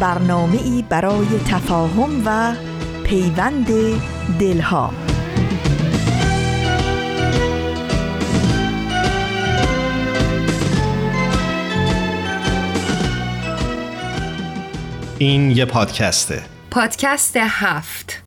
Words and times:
برنامه 0.00 0.62
ای 0.62 0.84
برای 0.88 1.26
تفاهم 1.48 2.22
و 2.24 2.54
پیوند 3.04 3.66
دلها. 4.40 4.92
این 15.18 15.50
یه 15.50 15.64
پادکسته. 15.64 16.42
پادکست 16.70 17.36
هفت. 17.36 18.22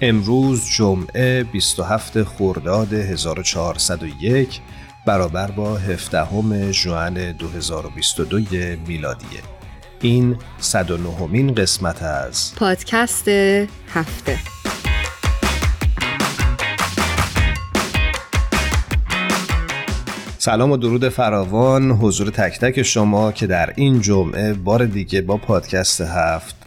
امروز 0.00 0.64
جمعه 0.64 1.44
27 1.44 2.22
خرداد 2.22 2.92
1401 2.92 4.60
برابر 5.06 5.50
با 5.50 5.76
17 5.76 6.72
ژوئن 6.72 7.32
2022 7.32 8.38
میلادیه. 8.86 9.40
این 10.00 10.36
109 10.58 11.26
مین 11.26 11.54
قسمت 11.54 12.02
از 12.02 12.54
پادکست 12.56 13.28
هفته. 13.88 14.38
سلام 20.38 20.70
و 20.70 20.76
درود 20.76 21.08
فراوان. 21.08 21.90
حضور 21.90 22.30
تک 22.30 22.58
تک 22.58 22.82
شما 22.82 23.32
که 23.32 23.46
در 23.46 23.72
این 23.76 24.00
جمعه 24.00 24.54
بار 24.54 24.86
دیگه 24.86 25.22
با 25.22 25.36
پادکست 25.36 26.00
هفت 26.00 26.61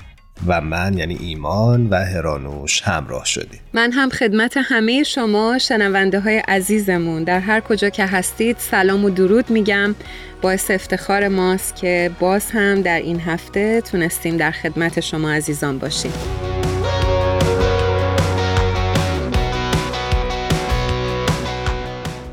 و 0.47 0.61
من 0.61 0.97
یعنی 0.97 1.17
ایمان 1.19 1.87
و 1.89 1.95
هرانوش 1.95 2.81
همراه 2.81 3.25
شدیم. 3.25 3.59
من 3.73 3.91
هم 3.91 4.09
خدمت 4.09 4.57
همه 4.57 5.03
شما 5.03 5.57
شنونده 5.57 6.19
های 6.19 6.37
عزیزمون. 6.37 7.23
در 7.23 7.39
هر 7.39 7.59
کجا 7.59 7.89
که 7.89 8.05
هستید 8.05 8.55
سلام 8.59 9.05
و 9.05 9.09
درود 9.09 9.49
میگم. 9.49 9.95
باعث 10.41 10.71
افتخار 10.71 11.27
ماست 11.27 11.75
که 11.75 12.11
باز 12.19 12.51
هم 12.51 12.81
در 12.81 12.99
این 12.99 13.19
هفته 13.19 13.81
تونستیم 13.81 14.37
در 14.37 14.51
خدمت 14.51 14.99
شما 14.99 15.31
عزیزان 15.31 15.79
باشیم. 15.79 16.13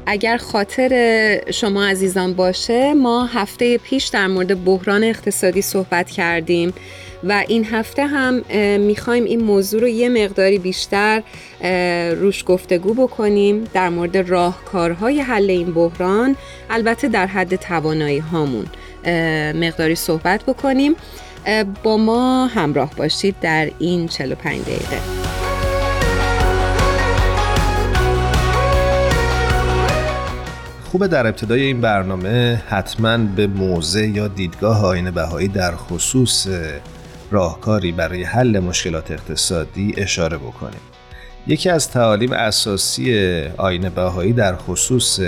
اگر 0.06 0.36
خاطر 0.36 1.40
شما 1.50 1.84
عزیزان 1.84 2.34
باشه 2.34 2.94
ما 2.94 3.26
هفته 3.26 3.78
پیش 3.78 4.06
در 4.06 4.26
مورد 4.26 4.64
بحران 4.64 5.04
اقتصادی 5.04 5.62
صحبت 5.62 6.10
کردیم. 6.10 6.72
و 7.24 7.44
این 7.48 7.64
هفته 7.64 8.06
هم 8.06 8.42
می‌خوایم 8.80 9.24
این 9.24 9.40
موضوع 9.44 9.80
رو 9.80 9.88
یه 9.88 10.08
مقداری 10.08 10.58
بیشتر 10.58 11.22
روش 12.20 12.44
گفتگو 12.46 12.94
بکنیم 12.94 13.64
در 13.74 13.88
مورد 13.88 14.16
راهکارهای 14.16 15.20
حل 15.20 15.50
این 15.50 15.74
بحران 15.74 16.36
البته 16.70 17.08
در 17.08 17.26
حد 17.26 17.56
توانایی 17.56 18.18
هامون 18.18 18.66
مقداری 19.54 19.94
صحبت 19.94 20.42
بکنیم. 20.42 20.94
با 21.82 21.96
ما 21.96 22.46
همراه 22.46 22.90
باشید 22.96 23.34
در 23.40 23.70
این 23.78 24.08
45 24.08 24.62
دقیقه. 24.62 24.98
خوبه 30.84 31.08
در 31.08 31.26
ابتدای 31.26 31.62
این 31.62 31.80
برنامه 31.80 32.62
حتما 32.68 33.18
به 33.18 33.46
موضع 33.46 34.06
یا 34.06 34.28
دیدگاه 34.28 34.84
آین 34.84 35.10
بهایی 35.10 35.48
در 35.48 35.76
خصوص 35.76 36.46
راهکاری 37.32 37.92
برای 37.92 38.22
حل 38.24 38.58
مشکلات 38.58 39.10
اقتصادی 39.10 39.94
اشاره 39.96 40.36
بکنیم. 40.36 40.80
یکی 41.46 41.70
از 41.70 41.90
تعالیم 41.90 42.32
اساسی 42.32 43.42
آین 43.56 43.88
بهایی 43.88 44.32
در 44.32 44.56
خصوص 44.56 45.20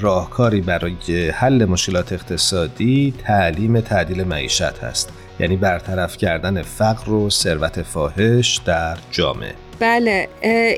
راهکاری 0.00 0.60
برای 0.60 1.30
حل 1.30 1.64
مشکلات 1.64 2.12
اقتصادی 2.12 3.14
تعلیم 3.24 3.80
تعدیل 3.80 4.24
معیشت 4.24 4.78
هست. 4.78 5.12
یعنی 5.40 5.56
برطرف 5.56 6.16
کردن 6.16 6.62
فقر 6.62 7.12
و 7.12 7.30
ثروت 7.30 7.82
فاحش 7.82 8.60
در 8.64 8.96
جامعه. 9.10 9.54
بله 9.80 10.28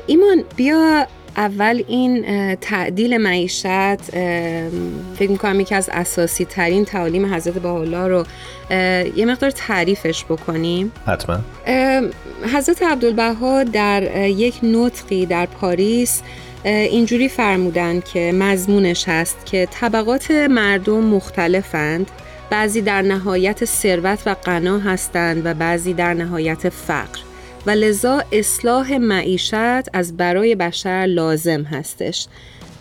ایمان 0.07 0.43
بیا 0.55 1.07
اول 1.37 1.83
این 1.87 2.25
تعدیل 2.55 3.17
معیشت 3.17 4.01
فکر 5.15 5.29
می‌کنم 5.29 5.59
یکی 5.59 5.75
از 5.75 5.89
اساسی 5.93 6.45
ترین 6.45 6.85
تعالیم 6.85 7.33
حضرت 7.33 7.53
بهاءالله 7.53 8.07
رو 8.07 8.25
یه 9.15 9.25
مقدار 9.25 9.51
تعریفش 9.51 10.25
بکنیم. 10.25 10.91
حتما. 11.05 11.39
حضرت 12.55 12.83
عبدالبها 12.83 13.63
در 13.63 14.27
یک 14.27 14.59
نطقی 14.63 15.25
در 15.25 15.45
پاریس 15.45 16.21
اینجوری 16.63 17.29
فرمودند 17.29 18.05
که 18.05 18.31
مضمونش 18.31 19.09
هست 19.09 19.45
که 19.45 19.67
طبقات 19.71 20.31
مردم 20.31 21.03
مختلفند. 21.03 22.11
بعضی 22.49 22.81
در 22.81 23.01
نهایت 23.01 23.65
ثروت 23.65 24.19
و 24.25 24.33
غنا 24.33 24.79
هستند 24.79 25.45
و 25.45 25.53
بعضی 25.53 25.93
در 25.93 26.13
نهایت 26.13 26.69
فقر. 26.69 27.19
و 27.67 27.69
لذا 27.69 28.23
اصلاح 28.31 28.97
معیشت 28.97 29.95
از 29.95 30.17
برای 30.17 30.55
بشر 30.55 31.05
لازم 31.05 31.63
هستش. 31.63 32.27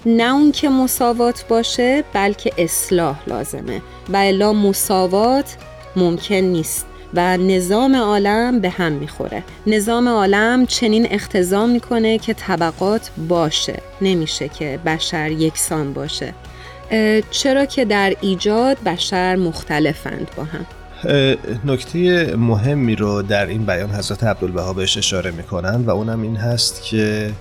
نه 0.06 0.34
اون 0.34 0.52
که 0.52 0.68
مساوات 0.68 1.44
باشه 1.48 2.04
بلکه 2.12 2.52
اصلاح 2.58 3.20
لازمه. 3.26 3.82
و 4.08 4.16
الا 4.16 4.52
مساوات 4.52 5.56
ممکن 5.96 6.34
نیست. 6.34 6.86
و 7.14 7.36
نظام 7.36 7.96
عالم 7.96 8.60
به 8.60 8.70
هم 8.70 8.92
می‌خوره. 8.92 9.42
نظام 9.66 10.08
عالم 10.08 10.66
چنین 10.66 11.06
اختزام 11.10 11.70
می‌کنه 11.70 12.18
که 12.18 12.34
طبقات 12.34 13.10
باشه. 13.28 13.82
نمیشه 14.00 14.48
که 14.48 14.78
بشر 14.86 15.30
یکسان 15.30 15.92
باشه. 15.92 16.34
چرا 17.30 17.64
که 17.64 17.84
در 17.84 18.16
ایجاد 18.20 18.76
بشر 18.82 19.36
مختلفند 19.36 20.30
با 20.36 20.44
هم. 20.44 20.66
نکته 21.64 22.36
مهمی 22.36 22.96
رو 22.96 23.22
در 23.22 23.46
این 23.46 23.66
بیان 23.66 23.90
حضرت 23.90 24.24
عبدالبها 24.24 24.72
بهش 24.72 24.98
اشاره 24.98 25.30
می‌کنن 25.30 25.84
و 25.84 25.90
اونم 25.90 26.22
این 26.22 26.36
هست 26.36 26.82
که 26.82 27.32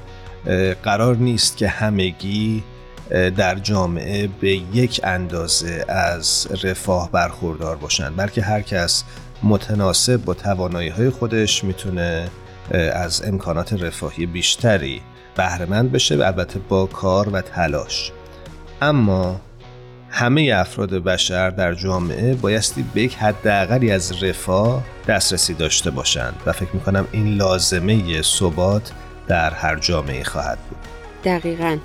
قرار 0.83 1.16
نیست 1.16 1.57
که 1.57 1.67
همگی 1.67 2.63
در 3.38 3.55
جامعه 3.55 4.29
به 4.41 4.49
یک 4.73 5.01
اندازه 5.03 5.85
از 5.88 6.47
رفاه 6.63 7.11
برخوردار 7.11 7.75
باشن 7.75 8.16
بلکه 8.16 8.41
هر 8.41 8.61
کس 8.61 9.03
متناسب 9.43 10.17
با 10.17 10.33
توانایی 10.33 10.89
های 10.89 11.09
خودش 11.09 11.63
می‌تونه 11.63 12.27
از 12.93 13.23
امکانات 13.25 13.73
رفاهی 13.73 14.25
بیشتری 14.25 15.01
بهرهمند 15.35 15.91
بشه 15.91 16.16
و 16.16 16.22
البته 16.22 16.59
با 16.59 16.85
کار 16.85 17.29
و 17.29 17.41
تلاش. 17.41 18.11
اما 18.81 19.41
همه 20.18 20.53
افراد 20.56 20.90
بشر 20.90 21.50
در 21.50 21.74
جامعه 21.74 22.36
بایستی 22.36 22.86
به 22.94 23.02
یک 23.02 23.16
حداقلی 23.16 23.92
از 23.92 24.24
رفاه 24.24 24.84
دسترسی 25.08 25.53
داشته 25.53 25.92
باشند 25.92 26.34
و 26.46 26.52
فکر 26.52 26.70
می‌کنم 26.74 27.08
این 27.12 27.36
لازمه 27.36 28.22
ثبات 28.22 28.92
در 29.28 29.53
هر 29.53 29.80
جامعه 29.80 30.24
خواهد 30.24 30.58
بود. 30.70 30.78
دقیقا. 31.24 31.78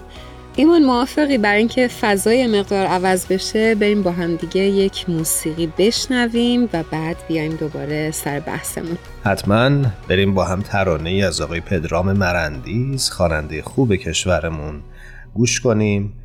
ایمان 0.57 0.83
موافقی 0.83 1.39
بر 1.39 1.55
اینکه 1.55 1.89
فضای 1.89 2.47
مقدار 2.47 2.87
عوض 2.87 3.27
بشه 3.27 3.75
بریم 3.75 4.03
با 4.03 4.13
هم 4.13 4.37
دیگه 4.37 4.61
یک 4.61 5.11
موسیقی 5.11 5.73
بشنویم 5.79 6.69
و 6.73 6.83
بعد 6.91 7.17
بیایم 7.29 7.53
دوباره 7.53 8.11
سر 8.11 8.41
بحثمون. 8.41 8.99
حتما 9.25 9.71
بریم 10.09 10.35
با 10.35 10.45
هم 10.45 10.63
ترانه 10.63 11.11
ای 11.11 11.23
از 11.23 11.41
آقای 11.41 11.61
پدرام 11.61 12.13
مرندیز 12.13 13.11
خواننده 13.11 13.63
خوب 13.63 13.97
کشورمون 13.97 14.83
گوش 15.35 15.61
کنیم. 15.61 16.20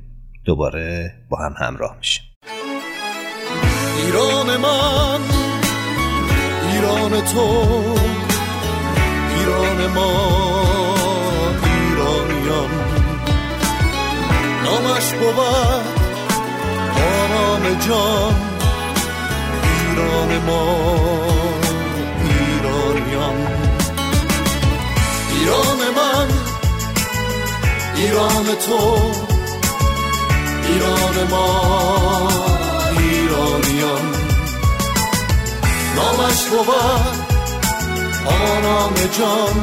دوباره 0.45 1.13
با 1.30 1.38
هم 1.38 1.56
همراه 1.59 1.97
میشیم. 1.97 2.24
ایران 4.06 4.57
من 4.57 5.19
ایران 6.71 7.21
تو 7.21 7.39
ایران 9.38 9.88
ما 9.88 10.42
ایرانیان. 11.63 12.69
نامش 14.63 15.13
بود 15.13 15.39
آرام 16.95 17.80
جان. 17.88 18.36
ایران 19.89 20.38
ما 20.38 20.91
ایرانیان. 22.24 23.48
ایران 25.31 25.80
من 25.95 26.30
ایران 27.95 28.45
تو. 28.45 29.35
ایران 30.67 31.27
ما 31.29 32.29
ایرانیان. 33.00 34.06
نامش 35.95 36.44
بود 36.44 36.69
آرام 38.25 38.94
جان. 39.17 39.57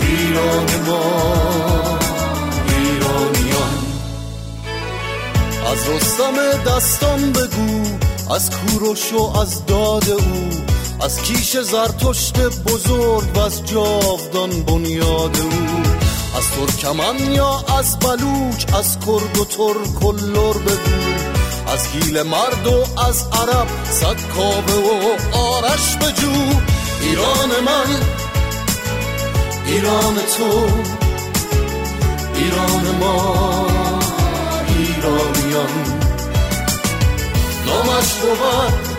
ایران 0.00 0.66
ما 0.86 1.02
ایرانیان. 2.68 3.78
از 5.72 5.88
رستم 5.88 6.36
دستان 6.66 7.32
بگو 7.32 7.82
از 8.34 8.50
کوروش 8.50 9.12
و 9.12 9.38
از 9.38 9.66
داد 9.66 10.10
او. 10.10 10.50
از 11.04 11.22
کیش 11.22 11.56
زرتشت 11.56 12.40
بزرگ 12.40 13.36
و 13.36 13.40
از 13.40 13.64
جاودان 13.66 14.62
بنیاد 14.62 15.36
او. 15.36 15.50
از 16.36 16.50
ترکمن 16.50 17.32
یا 17.32 17.64
از 17.78 17.98
بلوچ 17.98 18.74
از 18.74 18.98
کرد 18.98 19.38
و 19.38 19.44
ترک 19.44 20.04
و 20.04 20.12
لر 20.12 20.52
بگو 20.52 21.00
از 21.72 21.92
گیل 21.92 22.22
مرد 22.22 22.66
و 22.66 23.00
از 23.08 23.26
عرب 23.32 23.66
صد 23.90 24.16
کابه 24.36 24.72
و 24.72 25.36
آرش 25.36 25.96
بجو 25.96 26.32
ایران 27.00 27.50
من 27.66 28.20
ایران 29.66 30.14
تو 30.14 30.66
ایران 32.34 32.96
ما 33.00 33.66
ایرانیان. 34.68 36.00
نامش 37.66 38.12
بود 38.14 38.90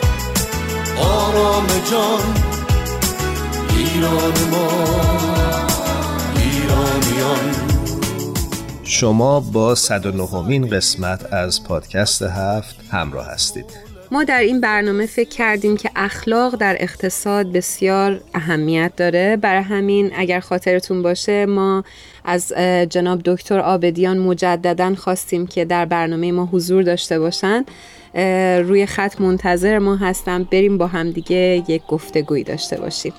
آرام 1.00 1.68
جان 1.92 2.36
ایران 3.78 4.50
ما. 4.52 5.71
شما 8.84 9.40
با 9.40 9.76
109 9.76 10.68
قسمت 10.68 11.34
از 11.34 11.64
پادکست 11.64 12.22
هفت 12.22 12.76
همراه 12.92 13.28
هستید. 13.28 13.66
ما 14.12 14.24
در 14.24 14.40
این 14.40 14.62
برنامه 14.62 15.06
فکر 15.06 15.30
کردیم 15.30 15.78
که 15.78 15.90
اخلاق 15.96 16.56
در 16.56 16.78
اقتصاد 16.80 17.52
بسیار 17.52 18.22
اهمیت 18.34 18.92
داره. 18.98 19.38
برای 19.38 19.64
همین 19.64 20.12
اگر 20.16 20.40
خاطرتون 20.40 21.02
باشه 21.02 21.46
ما 21.46 21.84
از 22.26 22.54
جناب 22.90 23.22
دکتر 23.26 23.60
آبدیان 23.60 24.18
مجددا 24.18 24.96
خواستیم 24.96 25.48
که 25.48 25.66
در 25.66 25.86
برنامه 25.86 26.32
ما 26.32 26.46
حضور 26.46 26.84
داشته 26.84 27.20
باشن 27.20 27.66
روی 28.64 28.86
خط 28.86 29.22
منتظر 29.22 29.80
ما 29.80 29.96
هستم. 29.96 30.44
بریم 30.44 30.78
با 30.78 30.88
هم 30.88 31.12
دیگه 31.12 31.64
یک 31.68 31.82
گفتگویی 31.88 32.44
داشته 32.44 32.78
باشیم. 32.78 33.14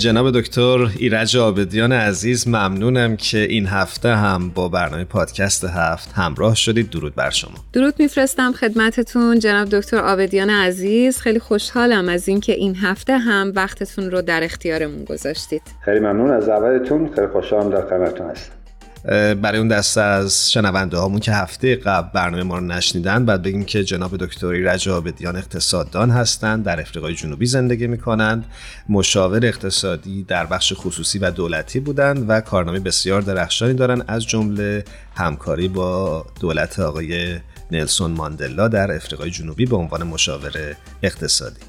جناب 0.00 0.30
دکتر 0.30 0.90
ایرج 0.96 1.36
آبدیان 1.36 1.92
عزیز 1.92 2.48
ممنونم 2.48 3.16
که 3.16 3.38
این 3.38 3.66
هفته 3.66 4.08
هم 4.16 4.50
با 4.50 4.68
برنامه 4.68 5.04
پادکست 5.04 5.64
هفت 5.64 6.12
همراه 6.12 6.54
شدید. 6.54 6.90
درود 6.90 7.14
بر 7.14 7.30
شما. 7.30 7.54
درود 7.72 7.94
میفرستم 7.98 8.52
خدمتتون 8.52 9.38
جناب 9.38 9.68
دکتر 9.68 9.96
آبدیان 9.96 10.50
عزیز. 10.50 11.18
خیلی 11.18 11.38
خوشحالم 11.38 12.08
از 12.08 12.28
اینکه 12.28 12.52
این 12.52 12.76
هفته 12.76 13.18
هم 13.18 13.52
وقتتون 13.56 14.10
رو 14.10 14.22
در 14.22 14.44
اختیارمون 14.44 15.04
گذاشتید. 15.04 15.62
خیلی 15.84 16.00
ممنون 16.00 16.30
از 16.30 16.46
دعوتتون. 16.46 17.10
خیلی 17.14 17.26
خوشحالم 17.26 17.70
در 17.70 17.86
خدمتتون 17.86 18.30
هستم. 18.30 18.59
برای 19.04 19.58
اون 19.58 19.68
دسته 19.68 20.00
از 20.00 20.52
شنونده 20.52 20.96
هامون 20.96 21.20
که 21.20 21.32
هفته 21.32 21.76
قبل 21.76 22.08
برنامه 22.14 22.42
ما 22.42 22.58
رو 22.58 22.64
نشنیدن 22.64 23.24
بعد 23.24 23.42
بگیم 23.42 23.64
که 23.64 23.84
جناب 23.84 24.16
دکتر 24.16 24.46
ایرج 24.46 24.88
آبدیان 24.88 25.36
اقتصاددان 25.36 26.10
هستند 26.10 26.64
در 26.64 26.80
افریقای 26.80 27.14
جنوبی 27.14 27.46
زندگی 27.46 27.86
می‌کنند 27.86 28.44
مشاور 28.88 29.46
اقتصادی 29.46 30.22
در 30.22 30.46
بخش 30.46 30.72
خصوصی 30.76 31.18
و 31.18 31.30
دولتی 31.30 31.80
بودند 31.80 32.24
و 32.28 32.40
کارنامه 32.40 32.80
بسیار 32.80 33.20
درخشانی 33.22 33.74
دارند 33.74 34.04
از 34.08 34.24
جمله 34.24 34.84
همکاری 35.14 35.68
با 35.68 36.26
دولت 36.40 36.78
آقای 36.78 37.38
نلسون 37.70 38.10
ماندلا 38.10 38.68
در 38.68 38.92
افریقای 38.92 39.30
جنوبی 39.30 39.66
به 39.66 39.76
عنوان 39.76 40.02
مشاور 40.02 40.76
اقتصادی. 41.02 41.60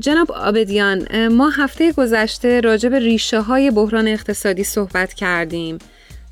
جناب 0.00 0.32
آبدیان 0.32 1.28
ما 1.28 1.50
هفته 1.50 1.92
گذشته 1.92 2.60
راجع 2.60 2.88
به 2.88 2.98
ریشه 2.98 3.40
های 3.40 3.70
بحران 3.70 4.08
اقتصادی 4.08 4.64
صحبت 4.64 5.12
کردیم. 5.12 5.78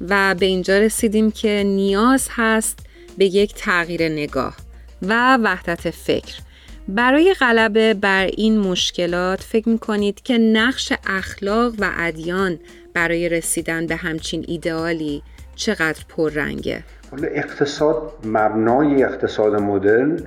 و 0.09 0.35
به 0.35 0.47
اینجا 0.47 0.79
رسیدیم 0.79 1.31
که 1.31 1.63
نیاز 1.67 2.29
هست 2.31 2.79
به 3.19 3.25
یک 3.25 3.55
تغییر 3.55 4.09
نگاه 4.09 4.57
و 5.03 5.39
وحدت 5.43 5.91
فکر 5.91 6.35
برای 6.89 7.35
غلبه 7.41 7.95
بر 7.95 8.25
این 8.25 8.59
مشکلات 8.59 9.41
فکر 9.43 9.69
می 9.69 9.79
کنید 9.79 10.23
که 10.23 10.39
نقش 10.39 10.93
اخلاق 11.07 11.75
و 11.79 11.91
ادیان 11.99 12.59
برای 12.95 13.29
رسیدن 13.29 13.87
به 13.87 13.97
همچین 13.97 14.45
ایدئالی 14.49 15.23
چقدر 15.55 16.05
پررنگه؟ 16.09 16.83
اقتصاد 17.23 18.13
مبنای 18.25 19.05
اقتصاد 19.05 19.55
مدرن 19.55 20.19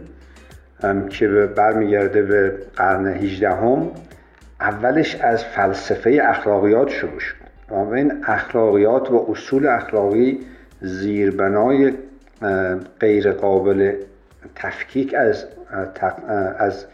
که 1.10 1.28
برمیگرده 1.58 2.22
به 2.22 2.58
قرن 2.76 3.08
18 3.08 3.50
هم 3.50 3.92
اولش 4.60 5.16
از 5.16 5.44
فلسفه 5.44 6.22
اخلاقیات 6.24 6.90
شروع 6.90 7.20
شد 7.20 7.45
این 7.72 8.14
اخلاقیات 8.28 9.12
و 9.12 9.26
اصول 9.30 9.68
اخلاقی 9.68 10.40
زیربنای 10.82 11.94
غیر 13.00 13.32
قابل 13.32 13.94
تفکیک 14.56 15.14
از 15.14 15.46
از 16.58 16.86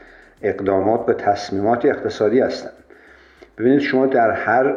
اقدامات 0.42 1.10
و 1.10 1.14
تصمیمات 1.14 1.86
اقتصادی 1.86 2.40
هستند. 2.40 2.74
ببینید 3.58 3.80
شما 3.80 4.06
در 4.06 4.32
هر 4.32 4.76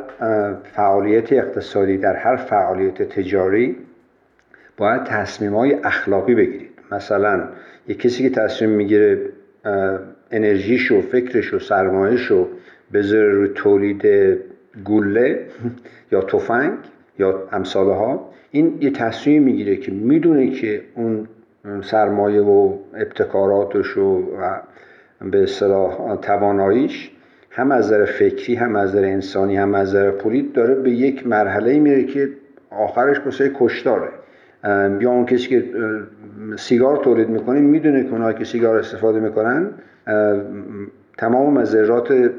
فعالیت 0.62 1.32
اقتصادی 1.32 1.98
در 1.98 2.16
هر 2.16 2.36
فعالیت 2.36 3.02
تجاری 3.02 3.76
باید 4.76 5.04
تصمیم 5.04 5.54
های 5.54 5.74
اخلاقی 5.74 6.34
بگیرید. 6.34 6.70
مثلا 6.92 7.48
یک 7.88 8.00
کسی 8.00 8.22
که 8.22 8.30
تصمیم 8.30 8.70
می‌گیره 8.70 9.18
انرژیش 10.30 10.92
و 10.92 11.02
فکرش 11.02 11.54
و 11.54 11.58
سرمایش 11.58 12.26
رو 12.26 12.48
بذاره 12.92 13.32
رو 13.32 13.46
تولید 13.46 14.02
گله 14.84 15.46
یا 16.12 16.20
تفنگ 16.20 16.72
یا 17.18 17.48
امثال 17.52 17.86
ها 17.86 18.30
این 18.50 18.78
یه 18.80 18.90
تصمیم 18.90 19.42
می‌گیره 19.42 19.76
که 19.76 19.92
می‌دونه 19.92 20.50
که 20.50 20.82
اون 20.94 21.28
سرمایه 21.82 22.40
و 22.40 22.76
ابتکاراتش 22.94 23.96
و 23.96 24.22
به 25.30 25.42
اصطلاح 25.42 26.16
تواناییش 26.16 27.10
هم 27.50 27.72
از 27.72 27.86
نظر 27.86 28.04
فکری 28.04 28.54
هم 28.54 28.76
از 28.76 28.90
نظر 28.90 29.04
انسانی 29.04 29.56
هم 29.56 29.74
از 29.74 29.88
نظر 29.88 30.10
پولی 30.10 30.42
داره 30.54 30.74
به 30.74 30.90
یک 30.90 31.26
مرحله 31.26 31.78
میره 31.78 32.04
که 32.04 32.28
آخرش 32.70 33.20
بسیار 33.20 33.50
کشتاره. 33.54 34.08
یا 35.00 35.10
اون 35.10 35.26
کسی 35.26 35.48
که 35.48 35.64
سیگار 36.56 36.96
تولید 36.96 37.28
می‌کنه 37.28 37.60
می‌دونه 37.60 38.04
که 38.04 38.10
اونها 38.10 38.32
که 38.32 38.44
سیگار 38.44 38.76
استفاده 38.76 39.20
می‌کنن 39.20 39.70
تمام 41.18 41.58
مذرات 41.58 42.30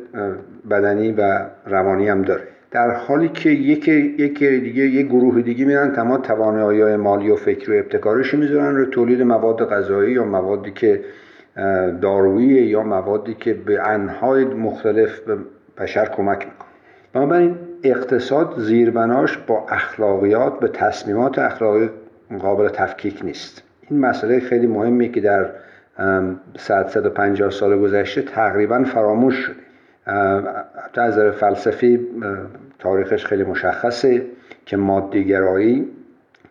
بدنی 0.70 1.12
و 1.12 1.46
روانی 1.65 2.10
هم 2.10 2.22
داره. 2.22 2.44
در 2.72 2.91
حالی 2.91 3.29
که 3.29 3.50
یک 3.50 3.88
یک 3.88 4.39
دیگه 4.44 4.84
یک 4.84 5.08
گروه 5.08 5.41
دیگه 5.41 5.65
میرن 5.65 5.91
تمام 5.91 6.22
توانایی 6.22 6.96
مالی 6.96 7.29
و 7.29 7.36
فکری 7.36 7.74
و 7.74 7.79
ابتکارش 7.79 8.34
می‌ذارن 8.34 8.75
رو 8.75 8.86
تولید 8.86 9.22
مواد 9.22 9.70
غذایی 9.70 10.13
یا 10.13 10.24
موادی 10.24 10.72
که 10.72 11.01
دارویی 12.01 12.48
یا 12.48 12.84
موادی 12.84 13.34
که 13.34 13.53
به 13.53 13.88
انهای 13.88 14.46
مختلف 14.46 15.20
به 15.20 15.38
بشر 15.77 16.05
کمک 16.05 16.38
می‌کنه 16.38 16.70
بنابراین 17.13 17.55
اقتصاد 17.84 18.53
زیربناش 18.58 19.38
با 19.38 19.65
اخلاقیات 19.70 20.60
به 20.60 20.67
تصمیمات 20.67 21.39
اخلاقی 21.39 21.89
قابل 22.39 22.70
تفکیک 22.70 23.25
نیست. 23.25 23.63
این 23.89 24.00
مسئله 24.00 24.39
خیلی 24.39 24.67
مهمی 24.67 25.12
که 25.12 25.22
در 25.22 25.50
100 26.58 27.08
پنجاه 27.08 27.52
سال 27.52 27.80
گذشته 27.80 28.22
تقریبا 28.22 28.84
فراموش 28.84 29.36
شده. 29.36 29.56
حتی 30.86 31.02
از 31.02 31.14
نظر 31.14 31.32
فلسفی 31.32 32.08
تاریخش 32.80 33.25
خیلی 33.25 33.44
مشخصه 33.44 34.25
که 34.66 34.78
مادیگرایی 34.78 35.88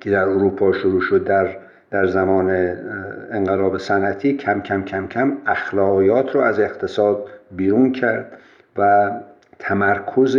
که 0.00 0.10
در 0.10 0.22
اروپا 0.28 0.72
شروع 0.72 1.00
شد 1.00 1.24
در 1.24 1.56
در 1.90 2.06
زمان 2.06 2.50
انقلاب 3.30 3.78
صنعتی 3.78 4.36
کم 4.36 4.60
کم 4.60 4.82
کم 4.82 5.06
کم 5.06 5.32
اخلاقیات 5.46 6.34
رو 6.34 6.40
از 6.40 6.60
اقتصاد 6.60 7.26
بیرون 7.50 7.92
کرد 7.92 8.38
و 8.78 9.10
تمرکز 9.58 10.38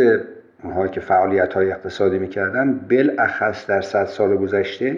اونهایی 0.64 0.92
که 0.92 1.00
فعالیت 1.00 1.54
های 1.54 1.72
اقتصادی 1.72 2.20
می‌کردن 2.20 2.80
بالاخص 2.90 3.68
در 3.68 3.82
صد 3.82 4.06
سال 4.06 4.38
گذشته 4.38 4.98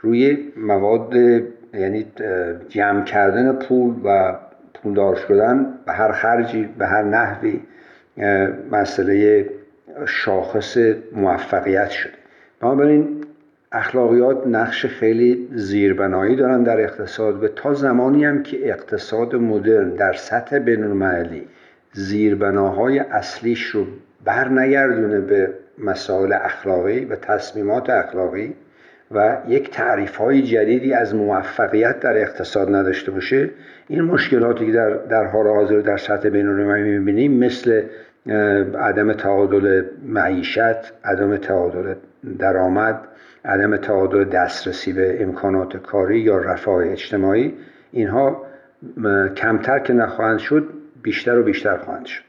روی 0.00 0.52
مواد 0.56 1.14
یعنی 1.74 2.06
جمع 2.68 3.04
کردن 3.04 3.52
پول 3.52 3.94
و 4.04 4.34
پولدار 4.74 5.16
شدن 5.16 5.74
به 5.86 5.92
هر 5.92 6.12
خرجی 6.12 6.68
به 6.78 6.86
هر 6.86 7.02
نحوی 7.02 7.60
مسئله 8.70 9.46
شاخص 10.06 10.76
موفقیت 11.12 11.90
شده 11.90 12.12
بنابراین 12.60 13.24
اخلاقیات 13.72 14.46
نقش 14.46 14.86
خیلی 14.86 15.48
زیربنایی 15.54 16.36
دارن 16.36 16.62
در 16.62 16.80
اقتصاد 16.80 17.44
و 17.44 17.48
تا 17.48 17.74
زمانی 17.74 18.24
هم 18.24 18.42
که 18.42 18.68
اقتصاد 18.68 19.36
مدرن 19.36 19.90
در 19.90 20.12
سطح 20.12 20.58
بینالمللی 20.58 21.46
زیربناهای 21.92 22.98
اصلیش 22.98 23.66
رو 23.66 23.86
بر 24.24 24.48
نگردونه 24.48 25.20
به 25.20 25.54
مسائل 25.78 26.32
اخلاقی 26.32 27.04
و 27.04 27.16
تصمیمات 27.16 27.90
اخلاقی 27.90 28.54
و 29.10 29.36
یک 29.48 29.70
تعریف 29.70 30.16
های 30.16 30.42
جدیدی 30.42 30.94
از 30.94 31.14
موفقیت 31.14 32.00
در 32.00 32.16
اقتصاد 32.16 32.74
نداشته 32.74 33.10
باشه. 33.10 33.50
این 33.88 34.02
مشکلاتی 34.02 34.66
که 34.66 34.72
در, 34.72 34.90
در 34.90 35.24
حال 35.24 35.46
حاضر 35.46 35.80
در 35.80 35.96
سطح 35.96 36.28
بین 36.28 36.48
المللی 36.48 36.98
می‌بینیم 36.98 37.32
مثل 37.32 37.82
عدم 38.78 39.12
تعادل 39.12 39.82
معیشت 40.06 40.92
عدم 41.04 41.36
تعادل 41.36 41.94
درآمد 42.38 43.00
عدم 43.44 43.76
تعادل 43.76 44.24
دسترسی 44.24 44.92
به 44.92 45.22
امکانات 45.22 45.76
کاری 45.76 46.20
یا 46.20 46.38
رفاه 46.38 46.84
اجتماعی 46.86 47.54
اینها 47.92 48.46
کمتر 49.36 49.78
که 49.78 49.92
نخواهند 49.92 50.38
شد 50.38 50.68
بیشتر 51.02 51.38
و 51.38 51.42
بیشتر 51.42 51.76
خواهند 51.76 52.06
شد. 52.06 52.27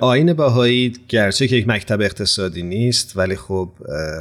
آین 0.00 0.32
باهایی 0.32 0.92
گرچه 1.08 1.48
که 1.48 1.56
یک 1.56 1.68
مکتب 1.68 2.00
اقتصادی 2.00 2.62
نیست 2.62 3.16
ولی 3.16 3.36
خب 3.36 3.68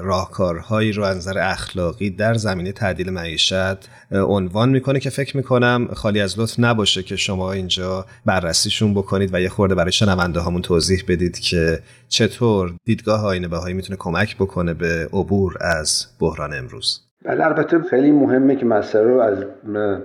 راهکارهایی 0.04 0.92
رو 0.92 1.04
از 1.04 1.18
نظر 1.18 1.40
اخلاقی 1.40 2.10
در 2.10 2.34
زمینه 2.34 2.72
تعدیل 2.72 3.10
معیشت 3.10 3.90
عنوان 4.12 4.70
می‌کنه 4.70 5.00
که 5.00 5.10
فکر 5.10 5.38
می‌کنم 5.38 5.88
خالی 5.94 6.22
از 6.22 6.40
لطف 6.40 6.56
نباشه 6.60 7.04
که 7.04 7.16
شما 7.16 7.52
اینجا 7.52 8.06
بررسیشون 8.26 8.94
بکنید 8.94 9.34
و 9.34 9.42
یه 9.42 9.50
خورده 9.50 9.76
برای 9.76 9.92
شنونده 9.92 10.40
هامون 10.40 10.62
توضیح 10.62 11.04
بدید 11.08 11.40
که 11.40 11.80
چطور 12.10 12.74
دیدگاه 12.86 13.26
آین 13.26 13.48
باهایی 13.48 13.74
می‌تونه 13.76 13.98
کمک 13.98 14.36
بکنه 14.36 14.74
به 14.74 15.10
عبور 15.14 15.58
از 15.62 16.06
بحران 16.20 16.54
امروز. 16.54 17.02
بله 17.26 17.46
البته 17.46 17.80
خیلی 17.90 18.12
مهمه 18.12 18.56
که 18.56 18.66
مسئله 18.66 19.04
رو 19.04 19.20
از 19.20 19.38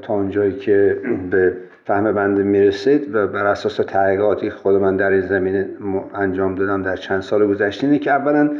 تا 0.02 0.14
اونجایی 0.14 0.58
که 0.58 0.96
به 1.30 1.52
فهم 1.84 2.12
بنده 2.12 2.42
می‌رسید 2.42 3.14
و 3.14 3.26
بر 3.26 3.46
اساس 3.46 3.76
تحقیقاتی 3.76 4.50
خود 4.50 4.74
من 4.74 4.96
در 4.96 5.10
این 5.10 5.20
زمینه 5.20 5.68
انجام 6.14 6.54
دادم 6.54 6.82
در 6.82 6.96
چند 6.96 7.20
سال 7.20 7.46
گذشته 7.46 7.86
اینه 7.86 7.98
که 7.98 8.10
اولا 8.10 8.50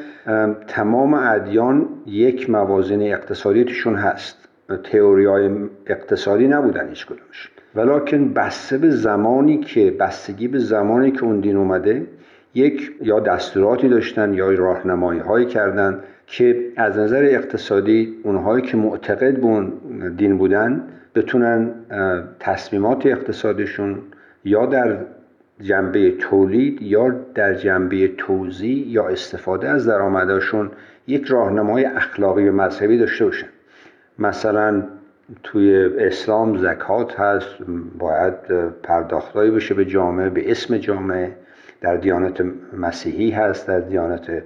تمام 0.67 1.15
ادیان 1.15 1.89
یک 2.07 2.50
موازین 2.50 3.03
اقتصادی 3.03 3.65
توشون 3.65 3.95
هست. 3.95 4.49
تئوری 4.85 5.25
های 5.25 5.50
اقتصادی 5.87 6.49
نبودن 6.49 6.89
هیچ 6.89 7.07
کدومش. 7.07 7.50
ولیکن 7.75 8.33
بسته 8.33 8.79
به 8.79 8.91
زمانی 8.91 9.59
که 9.59 9.91
بستگی 9.91 10.49
به 10.49 10.59
زمانی 10.59 11.11
که 11.11 11.25
اون 11.25 11.41
دین 11.41 11.57
اومده 11.57 12.07
یک 12.55 12.93
یا 13.03 13.21
دستوراتی 13.21 13.89
داشتن 13.89 14.35
یا 14.35 14.50
راهنمایی 14.50 15.21
هایی 15.21 15.47
کردن 15.47 15.99
که 16.27 16.73
از 16.77 16.99
نظر 16.99 17.25
اقتصادی 17.25 18.15
اونهایی 18.23 18.62
که 18.62 18.77
معتقد 18.77 19.37
به 19.37 19.45
اون 19.45 19.73
دین 20.17 20.39
بودن 20.39 20.83
بتونن 21.14 21.71
تصمیمات 22.40 23.07
اقتصادشون 23.07 23.99
یا 24.45 24.67
در 24.67 24.97
جنبه 25.61 26.11
تولید 26.11 26.83
یا 26.83 27.09
در 27.35 27.55
جنبه 27.55 28.09
توزیع 28.09 28.88
یا 28.88 29.09
استفاده 29.09 29.69
از 29.69 29.87
درآمدشون 29.87 30.71
یک 31.07 31.25
راهنمای 31.25 31.85
اخلاقی 31.85 32.49
و 32.49 32.52
مذهبی 32.52 32.99
داشته 32.99 33.25
باشن. 33.25 33.47
مثلا 34.19 34.83
توی 35.43 35.90
اسلام 35.99 36.59
زکات 36.59 37.21
هست 37.21 37.57
باید 37.99 38.35
پرداختایی 38.83 39.50
بشه 39.50 39.75
به 39.75 39.85
جامعه 39.85 40.29
به 40.29 40.50
اسم 40.50 40.76
جامعه. 40.76 41.37
در 41.81 41.97
دیانت 41.97 42.43
مسیحی 42.79 43.31
هست 43.31 43.69
در 43.69 43.81
دیانت 43.81 44.43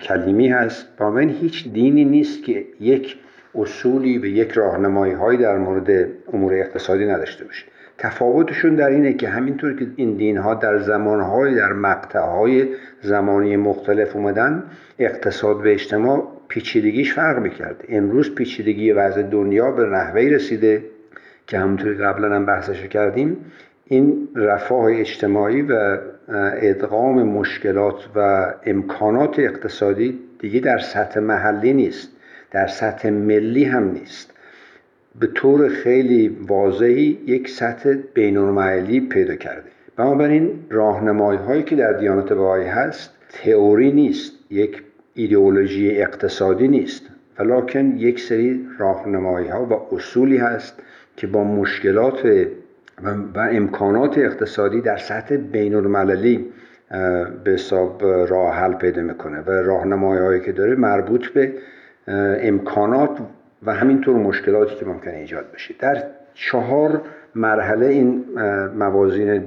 کلیمی 0.00 0.48
هست. 0.48 0.96
بنابراین 0.98 1.30
هیچ 1.30 1.68
دینی 1.68 2.04
نیست 2.04 2.44
که 2.44 2.64
یک 2.80 3.16
اصولی 3.54 4.18
و 4.18 4.24
یک 4.24 4.50
راهنمایی 4.50 5.12
هایی 5.12 5.38
در 5.38 5.58
مورد 5.58 6.08
امور 6.32 6.54
اقتصادی 6.54 7.06
نداشته 7.06 7.44
باشه 7.44 7.64
تفاوتشون 7.98 8.74
در 8.74 8.88
اینه 8.88 9.12
که 9.12 9.28
همینطور 9.28 9.76
که 9.76 9.86
این 9.96 10.16
دین 10.16 10.36
ها 10.36 10.54
در 10.54 10.78
زمانهای 10.78 11.54
در 11.54 11.72
مقطع 11.72 12.64
زمانی 13.00 13.56
مختلف 13.56 14.16
اومدن 14.16 14.62
اقتصاد 14.98 15.56
و 15.56 15.68
اجتماع 15.68 16.28
پیچیدگیش 16.48 17.14
فرق 17.14 17.38
می‌کرد 17.38 17.84
امروز 17.88 18.34
پیچیدگی 18.34 18.92
وضع 18.92 19.22
دنیا 19.22 19.70
به 19.70 19.86
نحوه 19.86 20.20
رسیده 20.20 20.84
که 21.46 21.58
همونطوری 21.58 21.94
قبلا 21.94 22.36
هم 22.36 22.46
بحثش 22.46 22.82
کردیم 22.88 23.36
این 23.84 24.28
رفاه 24.36 24.84
اجتماعی 24.92 25.62
و 25.62 25.98
ادغام 26.62 27.22
مشکلات 27.22 28.08
و 28.16 28.46
امکانات 28.66 29.38
اقتصادی 29.38 30.18
دیگه 30.38 30.60
در 30.60 30.78
سطح 30.78 31.20
محلی 31.20 31.72
نیست. 31.72 32.21
در 32.52 32.66
سطح 32.66 33.10
ملی 33.10 33.64
هم 33.64 33.90
نیست. 33.90 34.30
به 35.20 35.26
طور 35.26 35.68
خیلی 35.68 36.36
واضحی 36.48 37.18
یک 37.26 37.48
سطح 37.48 37.94
بینالمللی 38.14 39.00
پیدا 39.00 39.34
کرده. 39.34 39.68
بنابراین 39.96 40.50
راهنمایی 40.70 41.38
هایی 41.38 41.62
که 41.62 41.76
در 41.76 41.92
دیانت 41.92 42.32
بهایی 42.32 42.66
هست 42.66 43.10
تئوری 43.32 43.92
نیست 43.92 44.32
یک 44.50 44.82
ایدئولوژی 45.14 45.90
اقتصادی 45.90 46.68
نیست. 46.68 47.02
ولیکن 47.38 47.96
یک 47.96 48.20
سری 48.20 48.66
راهنمایی 48.78 49.48
ها 49.48 49.64
و 49.64 49.94
اصولی 49.94 50.36
هست 50.36 50.82
که 51.16 51.26
با 51.26 51.44
مشکلات 51.44 52.26
و 53.34 53.38
امکانات 53.38 54.18
اقتصادی 54.18 54.80
در 54.80 54.96
سطح 54.96 55.36
بین 55.36 55.74
المللی 55.74 56.46
به 57.44 57.50
حساب 57.50 58.04
راه 58.04 58.54
حل 58.54 58.74
پیدا 58.74 59.02
می‌کنه. 59.02 59.40
و 59.40 59.50
راهنمایی 59.50 60.20
هایی 60.20 60.40
که 60.40 60.52
داره 60.52 60.74
مربوط 60.76 61.26
به 61.26 61.52
امکانات 62.08 63.18
و 63.62 63.74
همینطور 63.74 64.16
مشکلاتی 64.16 64.74
که 64.76 64.84
ممکنه 64.86 65.14
ایجاد 65.14 65.44
بشه. 65.54 65.74
در 65.78 66.02
چهار 66.34 67.00
مرحله 67.34 67.86
این 67.86 68.24
موازین 68.78 69.42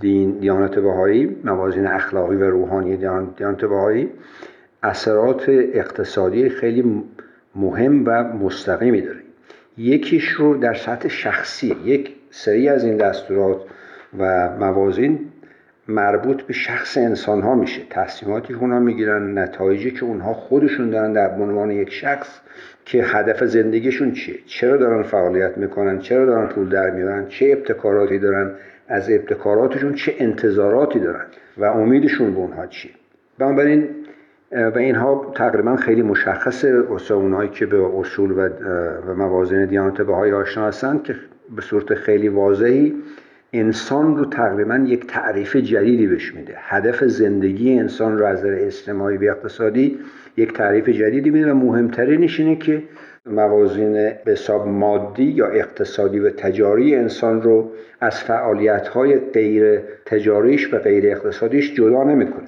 دین 0.00 0.30
دیانت 0.30 0.78
بهایی 0.78 1.36
موازین 1.44 1.86
اخلاقی 1.86 2.36
و 2.36 2.50
روحانی 2.50 2.96
دیانت 2.96 3.64
بهایی 3.64 4.10
اثرات 4.82 5.44
اقتصادی 5.48 6.48
خیلی 6.48 7.04
مهم 7.54 8.02
و 8.06 8.22
مستقیمی 8.22 9.00
داره. 9.00 9.20
یکیش 9.78 10.28
رو 10.28 10.56
در 10.56 10.74
سطح 10.74 11.08
شخصی 11.08 11.76
یک 11.84 12.14
سری 12.30 12.68
از 12.68 12.84
این 12.84 12.96
دستورات 12.96 13.60
و 14.18 14.50
موازین 14.58 15.20
مربوط 15.88 16.42
به 16.42 16.52
شخص 16.52 16.96
انسان 16.96 17.42
ها 17.42 17.54
میشه. 17.54 17.82
تصمیماتی 17.90 18.54
که 18.54 18.60
اونها 18.60 18.78
می‌گیرن 18.78 19.38
نتایجی 19.38 19.90
که 19.90 20.04
اونها 20.04 20.34
خودشون 20.34 20.90
دارن 20.90 21.12
در 21.12 21.30
عنوان 21.30 21.70
یک 21.70 21.92
شخص 21.92 22.40
که 22.84 23.04
هدف 23.04 23.44
زندگیشون 23.44 24.12
چیه؟ 24.12 24.38
چرا 24.46 24.76
دارن 24.76 25.02
فعالیت 25.02 25.58
می‌کنن؟ 25.58 25.98
چرا 25.98 26.26
دارن 26.26 26.46
پول 26.46 26.68
در 26.68 26.90
میارن؟ 26.90 27.26
چه 27.28 27.46
ابتکاراتی 27.46 28.18
دارن؟ 28.18 28.50
از 28.88 29.10
ابتکاراتشون 29.10 29.94
چه 29.94 30.14
انتظاراتی 30.18 30.98
دارن؟ 30.98 31.24
و 31.56 31.64
امیدشون 31.64 32.34
به 32.34 32.38
اونها 32.38 32.66
چیه؟ 32.66 32.92
بنابراین 33.38 33.88
و 34.52 34.78
اینها 34.78 35.32
تقریبا 35.34 35.76
خیلی 35.76 36.02
واسه 36.02 37.14
اونهایی 37.14 37.50
که 37.50 37.66
به 37.66 37.98
اصول 37.98 38.30
و, 38.30 38.48
و 39.06 39.14
موازین 39.14 39.66
دیانت 39.66 40.02
بهایی 40.02 40.32
آشنا 40.32 40.66
هستند 40.66 41.02
که 41.02 41.14
به 41.56 41.62
صورت 41.62 41.94
خیلی 41.94 42.28
واضحی 42.28 42.94
انسان 43.54 44.16
رو 44.16 44.24
تقریبا 44.24 44.76
یک 44.76 45.06
تعریف 45.06 45.56
جدیدی 45.56 46.06
بهش 46.06 46.34
میده. 46.34 46.54
هدف 46.56 47.04
زندگی 47.04 47.78
انسان 47.78 48.18
رو 48.18 48.24
از 48.24 48.38
نظر 48.38 48.54
اجتماعی 48.60 49.16
و 49.16 49.30
اقتصادی 49.30 49.98
یک 50.36 50.52
تعریف 50.52 50.88
جدیدی 50.88 51.30
میده 51.30 51.52
و 51.52 51.54
مهمترینش 51.54 52.40
اینه 52.40 52.56
که 52.56 52.82
موازین 53.26 53.92
به 53.92 54.32
حساب 54.32 54.68
مادی 54.68 55.24
یا 55.24 55.46
اقتصادی 55.46 56.18
و 56.18 56.30
تجاری 56.30 56.94
انسان 56.94 57.42
رو 57.42 57.70
از 58.00 58.22
فعالیت 58.22 58.88
های 58.88 59.18
غیر 59.18 59.80
تجاریش 60.06 60.74
و 60.74 60.78
غیر 60.78 61.06
اقتصادیش 61.06 61.74
جدا 61.74 62.04
نمی‌کنه. 62.04 62.46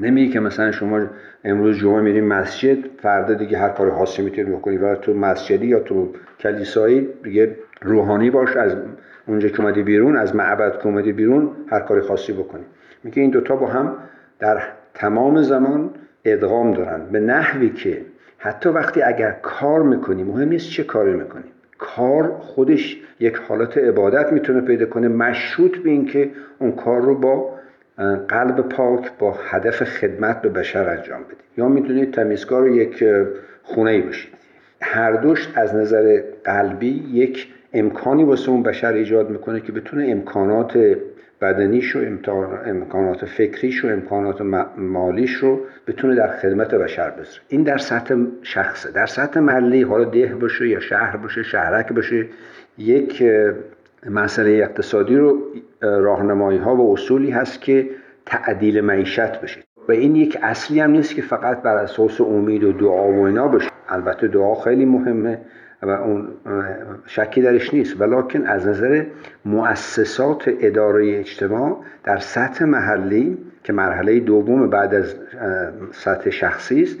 نمیگه 0.00 0.32
که 0.32 0.40
مثلا 0.40 0.72
شما 0.72 1.06
امروز 1.44 1.78
جمعه 1.78 2.00
میریم 2.00 2.24
مسجد 2.24 2.78
فردا 3.02 3.34
دیگه 3.34 3.58
هر 3.58 3.68
کار 3.68 3.90
خاصی 3.90 4.22
می‌تونی 4.22 4.50
بکنی 4.50 4.76
و 4.76 4.94
تو 4.94 5.14
مسجدی 5.14 5.66
یا 5.66 5.80
تو 5.80 6.08
کلیسایی 6.40 7.08
دیگه 7.22 7.56
روحانی 7.82 8.30
باش 8.30 8.56
از 8.56 8.76
اونجا 9.26 9.48
که 9.48 9.60
اومدی 9.60 9.82
بیرون 9.82 10.16
از 10.16 10.36
معبد 10.36 10.78
که 10.78 10.86
اومدی 10.86 11.12
بیرون 11.12 11.50
هر 11.70 11.80
کاری 11.80 12.00
خاصی 12.00 12.32
بکنی. 12.32 12.64
میگه 13.04 13.22
این 13.22 13.30
دوتا 13.30 13.56
با 13.56 13.66
هم 13.66 13.96
در 14.38 14.62
تمام 14.94 15.42
زمان 15.42 15.90
ادغام 16.24 16.72
دارن. 16.74 17.06
به 17.12 17.20
نحوی 17.20 17.70
که 17.70 18.02
حتی 18.38 18.68
وقتی 18.68 19.02
اگر 19.02 19.30
کار 19.42 19.82
می‌کنی 19.82 20.22
مهم 20.22 20.48
نیست 20.48 20.70
چه 20.70 20.84
کاری 20.84 21.12
می‌کنی. 21.12 21.44
کار 21.78 22.36
خودش 22.38 23.00
یک 23.20 23.36
حالت 23.36 23.78
عبادت 23.78 24.32
می‌تونه 24.32 24.60
پیدا 24.60 24.86
کنه 24.86 25.08
مشروط 25.08 25.78
به 25.78 25.90
اینکه 25.90 26.30
اون 26.58 26.72
کار 26.72 27.00
رو 27.00 27.14
با 27.14 27.54
قلب 28.28 28.68
پاک 28.68 29.10
با 29.18 29.38
هدف 29.46 29.84
خدمت 29.84 30.42
به 30.42 30.48
بشر 30.48 30.88
انجام 30.88 31.22
بدید 31.22 31.36
یا 31.56 31.68
می‌تونید 31.68 32.14
تمیزکار 32.14 32.68
یک 32.68 33.04
خونه 33.62 33.90
ای 33.90 34.00
باشید 34.00 34.32
هر 34.80 35.12
دوش 35.12 35.48
از 35.54 35.74
نظر 35.74 36.22
قلبی 36.44 37.04
یک 37.12 37.54
امکانی 37.74 38.24
واسه 38.24 38.50
اون 38.50 38.62
بشر 38.62 38.92
ایجاد 38.92 39.30
می‌کنه 39.30 39.60
که 39.60 39.72
بتونه 39.72 40.06
امکانات 40.10 40.96
بدنیش 41.40 41.96
و 41.96 41.98
امکانات 42.66 43.24
فکریش 43.24 43.84
و 43.84 43.88
امکانات 43.88 44.40
مالیش 44.76 45.34
رو 45.34 45.60
بتونه 45.86 46.14
در 46.14 46.36
خدمت 46.36 46.74
بشر 46.74 47.10
بذاره. 47.10 47.40
این 47.48 47.62
در 47.62 47.78
سطح 47.78 48.14
شخصه. 48.42 48.90
در 48.90 49.06
سطح 49.06 49.40
محلی 49.40 49.82
حالا 49.82 50.04
ده 50.04 50.34
باشه 50.40 50.68
یا 50.68 50.80
شهر 50.80 51.16
باشه 51.16 51.42
شهرک 51.42 51.92
باشه 51.92 52.26
یک 52.78 53.24
مسئله 54.10 54.50
اقتصادی 54.50 55.16
رو 55.16 55.38
راهنمایی 55.80 56.58
ها 56.58 56.76
و 56.76 56.92
اصولی 56.92 57.30
هست 57.30 57.60
که 57.60 57.90
تعدیل 58.26 58.80
معیشت 58.80 59.40
بشه. 59.40 59.60
و 59.88 59.92
این 59.92 60.16
یک 60.16 60.38
اصلی 60.42 60.80
هم 60.80 60.90
نیست 60.90 61.14
که 61.14 61.22
فقط 61.22 61.62
بر 61.62 61.76
اساس 61.76 62.20
امید 62.20 62.64
و 62.64 62.72
دعا 62.72 63.12
و 63.12 63.20
اینا 63.20 63.48
باشه. 63.48 63.70
البته 63.88 64.28
دعا 64.28 64.54
خیلی 64.54 64.84
مهمه. 64.84 65.38
و 65.86 65.90
اون 65.90 66.28
شکی 67.06 67.42
درش 67.42 67.74
نیست. 67.74 68.00
ولیکن 68.00 68.46
از 68.46 68.66
نظر 68.68 69.04
مؤسسات 69.44 70.50
اداره 70.60 71.18
اجتماع 71.18 71.80
در 72.04 72.18
سطح 72.18 72.64
محلی 72.64 73.38
که 73.64 73.72
مرحله 73.72 74.20
دوم 74.20 74.70
بعد 74.70 74.94
از 74.94 75.14
سطح 75.92 76.30
شخصی 76.30 76.82
است 76.82 76.98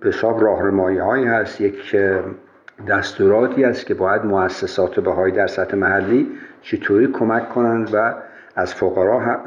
به 0.00 0.08
حساب 0.08 0.42
راهنمایی 0.42 0.98
هایی 0.98 1.24
هست. 1.24 1.60
یک 1.60 1.96
دستوراتی 2.88 3.64
است 3.64 3.86
که 3.86 3.94
باید 3.94 4.24
مؤسسات 4.24 5.00
بهایی 5.00 5.34
در 5.34 5.46
سطح 5.46 5.76
محلی 5.76 6.28
چطوری 6.62 7.06
کمک 7.06 7.48
کنند 7.48 7.90
و 7.94 8.14
از 8.56 8.74
فقرا 8.74 9.40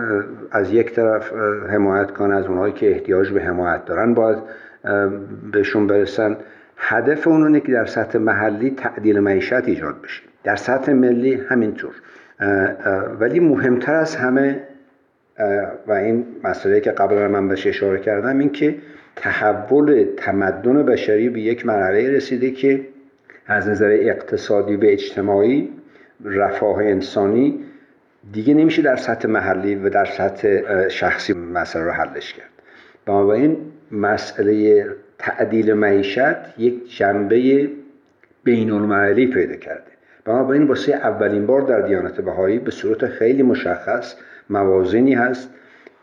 از 0.52 0.74
یک 0.74 0.94
طرف 0.94 1.34
حمایت 1.70 2.12
کنند. 2.12 2.44
از 2.44 2.46
اونهایی 2.46 2.74
که 2.74 2.92
احتیاج 2.92 3.32
به 3.32 3.42
حمایت 3.42 3.86
دارن 3.86 4.14
باید 4.14 4.38
بهشون 5.52 5.88
برسن. 5.88 6.38
هدف 6.80 7.28
اون 7.28 7.44
اینه 7.44 7.60
که 7.60 7.72
در 7.72 7.86
سطح 7.86 8.18
محلی 8.18 8.70
تعدیل 8.70 9.20
معیشت 9.20 9.54
ایجاد 9.54 10.02
بشه. 10.02 10.22
در 10.44 10.56
سطح 10.56 10.94
ملی 10.94 11.34
همینطور. 11.34 11.92
ولی 13.20 13.40
مهمتر 13.40 13.96
از 13.96 14.16
همه 14.16 14.64
و 15.88 15.92
این 15.92 16.26
مسئله 16.44 16.80
که 16.80 16.92
قبلا 16.92 17.28
من 17.28 17.48
بهش 17.48 17.68
اشاره 17.68 18.00
کردم 18.00 18.40
این 18.40 18.50
که 18.50 18.76
تحول 19.16 20.06
تمدن 20.18 20.84
بشری 20.84 21.30
به 21.30 21.42
یک 21.42 21.66
مرحله 21.66 22.12
رسیده 22.12 22.52
که 22.52 22.88
از 23.48 23.68
نظر 23.68 23.98
اقتصادی 24.02 24.78
به 24.78 24.94
اجتماعی 24.94 25.70
رفاه 26.26 26.78
انسانی 26.78 27.60
دیگه 28.34 28.54
نمیشه 28.54 28.82
در 28.82 28.96
سطح 28.96 29.28
محلی 29.28 29.76
و 29.76 29.90
در 29.90 30.06
سطح 30.06 30.88
شخصی 30.88 31.34
مسئله 31.34 31.84
رو 31.84 31.92
حلش 31.92 32.34
کرد. 32.34 32.50
بنابراین 33.06 33.58
مسئله 33.92 34.86
تعدیل 35.20 35.74
معیشت 35.74 36.60
یک 36.60 36.98
جنبه 36.98 37.70
بین 38.44 38.72
المللی 38.72 39.28
پیدا 39.28 39.56
کرده. 39.56 39.92
بنابراین 40.26 40.64
واسه 40.64 40.94
اولین 40.94 41.46
بار 41.46 41.62
در 41.62 41.82
دیانت 41.82 42.22
بهایی 42.22 42.60
به 42.60 42.72
صورت 42.72 43.06
خیلی 43.06 43.44
مشخص 43.44 44.16
موازنی 44.50 45.14
هست 45.14 45.50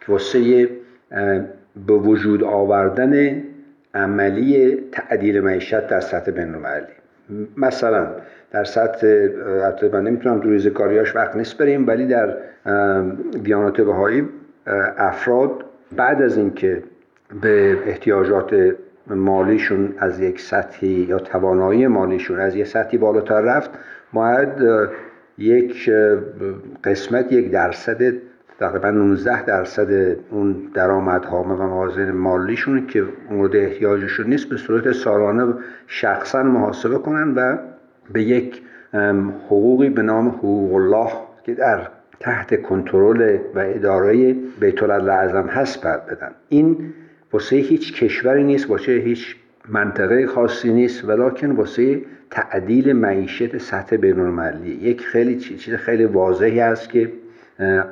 که 0.00 0.12
واسه 0.12 0.68
به 1.86 1.92
وجود 1.92 2.44
آوردن 2.44 3.42
عملی 3.94 4.78
تعدیل 4.92 5.40
معیشت 5.40 5.86
در 5.86 6.00
سطح 6.00 6.30
بین 6.30 6.54
المللی 6.54 6.86
مثلا 7.56 8.06
در 8.50 8.64
سطح 8.64 9.06
من 9.92 10.04
نمی‌تونم 10.04 10.40
دو 10.40 10.70
کاریاش 10.70 11.16
وقت 11.16 11.36
نیست 11.36 11.58
بریم 11.58 11.86
ولی 11.86 12.06
در 12.06 12.36
دیانت 13.42 13.80
بهایی 13.80 14.28
افراد 14.96 15.64
بعد 15.96 16.22
از 16.22 16.36
اینکه 16.36 16.82
به 17.42 17.78
احتیاجات 17.86 18.74
مالیشون 19.06 19.94
از 19.98 20.20
یک 20.20 20.40
سطحی 20.40 20.88
یا 20.88 21.18
توانایی 21.18 21.86
مالیشون 21.86 22.40
از 22.40 22.56
یک 22.56 22.66
سطحی 22.66 22.98
بالاتر 22.98 23.40
رفت 23.40 23.70
باید 24.12 24.48
یک 25.38 25.90
قسمت 26.84 27.32
یک 27.32 27.50
درصد 27.50 28.12
تقریبا 28.58 28.90
19 28.90 29.44
درصد 29.44 30.16
اون 30.30 30.56
درآمدها 30.74 31.42
و 31.42 31.46
موازن 31.46 32.10
مالیشون 32.10 32.86
که 32.86 33.04
مورد 33.30 33.56
احتیاجشون 33.56 34.26
نیست 34.26 34.48
به 34.48 34.56
صورت 34.56 34.92
سالانه 34.92 35.54
شخصا 35.86 36.42
محاسبه 36.42 36.98
کنن 36.98 37.34
و 37.34 37.58
به 38.12 38.22
یک 38.22 38.62
حقوقی 39.46 39.90
به 39.90 40.02
نام 40.02 40.28
حقوق 40.28 40.74
الله 40.74 41.10
که 41.44 41.54
در 41.54 41.88
تحت 42.20 42.62
کنترل 42.62 43.38
و 43.54 43.58
اداره 43.58 44.32
بیت 44.60 44.82
اعظم 44.82 45.46
هست 45.46 45.86
بدن. 45.86 46.30
این 46.48 46.94
واسه 47.32 47.56
هیچ 47.56 48.04
کشوری 48.04 48.44
نیست 48.44 48.70
واسه 48.70 48.92
هیچ 48.92 49.36
منطقه 49.68 50.26
خاصی 50.26 50.72
نیست 50.72 51.04
ولیکن 51.04 51.50
واسه 51.50 52.00
تعدیل 52.30 52.92
معیشت 52.92 53.58
سطح 53.58 53.96
بین 53.96 54.18
یک 54.80 55.00
خیلی 55.00 55.36
چیز 55.36 55.74
خیلی 55.74 56.04
واضحی 56.04 56.60
است 56.60 56.90
که 56.90 57.12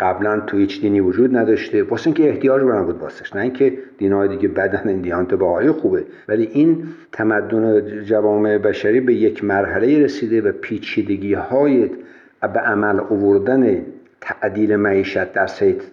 قبلا 0.00 0.40
تو 0.40 0.56
هیچ 0.56 0.80
دینی 0.80 1.00
وجود 1.00 1.36
نداشته. 1.36 1.82
واسه 1.82 2.06
اینکه 2.06 2.28
احتیاج 2.28 2.62
به 2.62 2.72
نبود 2.72 3.00
واسش. 3.00 3.36
نه 3.36 3.42
اینکه 3.42 3.72
دینهای 3.98 4.28
دیگه 4.28 4.48
بدن 4.48 4.88
این 4.88 5.00
دیانت 5.00 5.34
باهایی 5.34 5.70
خوبه. 5.70 6.04
ولی 6.28 6.48
این 6.52 6.84
تمدن 7.12 7.80
جوامع 8.04 8.58
بشری 8.58 9.00
به 9.00 9.14
یک 9.14 9.44
مرحله 9.44 9.98
رسیده 10.04 10.40
و 10.40 10.52
پیچیدگی 10.52 11.34
های 11.34 11.90
به 12.40 12.60
عمل 12.60 13.00
آوردن 13.00 13.82
تعدیل 14.20 14.76
معیشت 14.76 15.32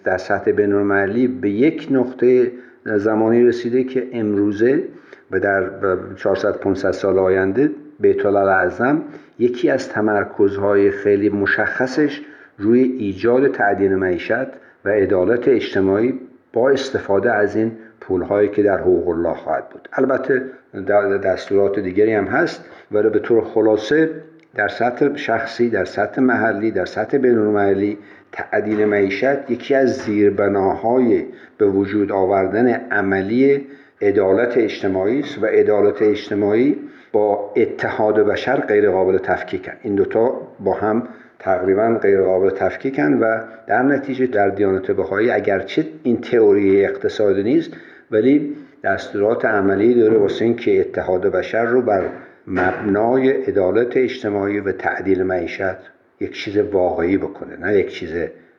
در, 0.04 0.18
سطح 0.18 0.52
بین 0.52 1.42
به 1.42 1.50
یک 1.50 1.88
نقطه 1.92 2.52
زمانی 2.86 3.44
رسیده 3.44 3.84
که 3.84 4.08
امروزه 4.14 4.84
و 5.32 5.40
در 5.40 5.70
400 6.16 6.58
500 6.58 6.92
سال 6.92 7.20
آینده 7.20 7.72
بیت 8.00 8.26
اعظم 8.26 9.02
یکی 9.40 9.70
از 9.70 9.90
تمرکزهای 9.90 10.92
خیلی 10.92 11.30
مشخصش 11.30 12.22
روی 12.58 12.82
ایجاد 12.82 13.48
تعدیل 13.48 13.96
معیشت 13.96 14.48
و 14.86 14.90
عدالت 14.90 15.48
اجتماعی 15.48 16.20
با 16.54 16.70
استفاده 16.70 17.32
از 17.32 17.56
این 17.56 17.72
پولهایی 18.02 18.50
که 18.50 18.64
در 18.64 18.78
حقوق 18.78 19.10
الله 19.10 19.34
خواهد 19.34 19.70
بود. 19.70 19.90
البته 19.94 20.46
در 20.88 21.18
دستورات 21.18 21.80
دیگری 21.80 22.14
هم 22.14 22.26
هست 22.26 22.66
ولی 22.92 23.10
به 23.10 23.20
طور 23.20 23.44
خلاصه 23.44 24.10
در 24.56 24.68
سطح 24.68 25.16
شخصی 25.16 25.70
در 25.70 25.86
سطح 25.86 26.22
محلی 26.22 26.72
در 26.72 26.86
سطح 26.86 27.18
بینالمحلی 27.18 27.98
تعدیل 28.32 28.86
معیشت 28.86 29.52
یکی 29.52 29.76
از 29.76 29.98
زیربناهای 29.98 31.26
به 31.58 31.66
وجود 31.66 32.12
آوردن 32.12 32.68
عملی 32.92 33.68
عدالت 34.02 34.58
اجتماعی 34.58 35.20
است 35.20 35.44
و 35.44 35.46
عدالت 35.46 36.02
اجتماعی 36.02 36.78
با 37.12 37.54
اتحاد 37.56 38.20
بشر 38.20 38.60
غیر 38.60 38.92
قابل 38.92 39.18
تفکیکن 39.18 39.74
این 39.84 39.96
دوتا 39.96 40.42
با 40.60 40.74
هم 40.74 41.08
تقریبا 41.40 42.00
غیر 42.02 42.22
قابل 42.22 42.50
تفکیکن 42.50 43.14
و 43.14 43.42
در 43.68 43.82
نتیجه 43.82 44.28
در 44.28 44.50
دیانت 44.50 44.92
بهایی 44.92 45.30
اگرچه 45.30 45.86
این 46.04 46.22
تئوری 46.22 46.86
اقتصادی 46.86 47.44
نیست 47.44 47.72
ولی 48.12 48.56
دستورات 48.84 49.46
عملی 49.46 49.94
داره 49.94 50.18
واسه 50.18 50.46
اینکه 50.46 50.80
اتحاد 50.80 51.22
بشر 51.22 51.66
رو 51.66 51.82
بر 51.82 52.10
مبنای 52.48 53.30
عدالت 53.32 53.98
اجتماعی 53.98 54.60
و 54.60 54.72
تعدیل 54.72 55.24
معیشت 55.24 55.91
یک 56.22 56.34
چیز 56.34 56.58
واقعی 56.58 57.18
بکنه 57.18 57.58
نه 57.58 57.80
یک 57.80 57.94
چیز 57.94 58.10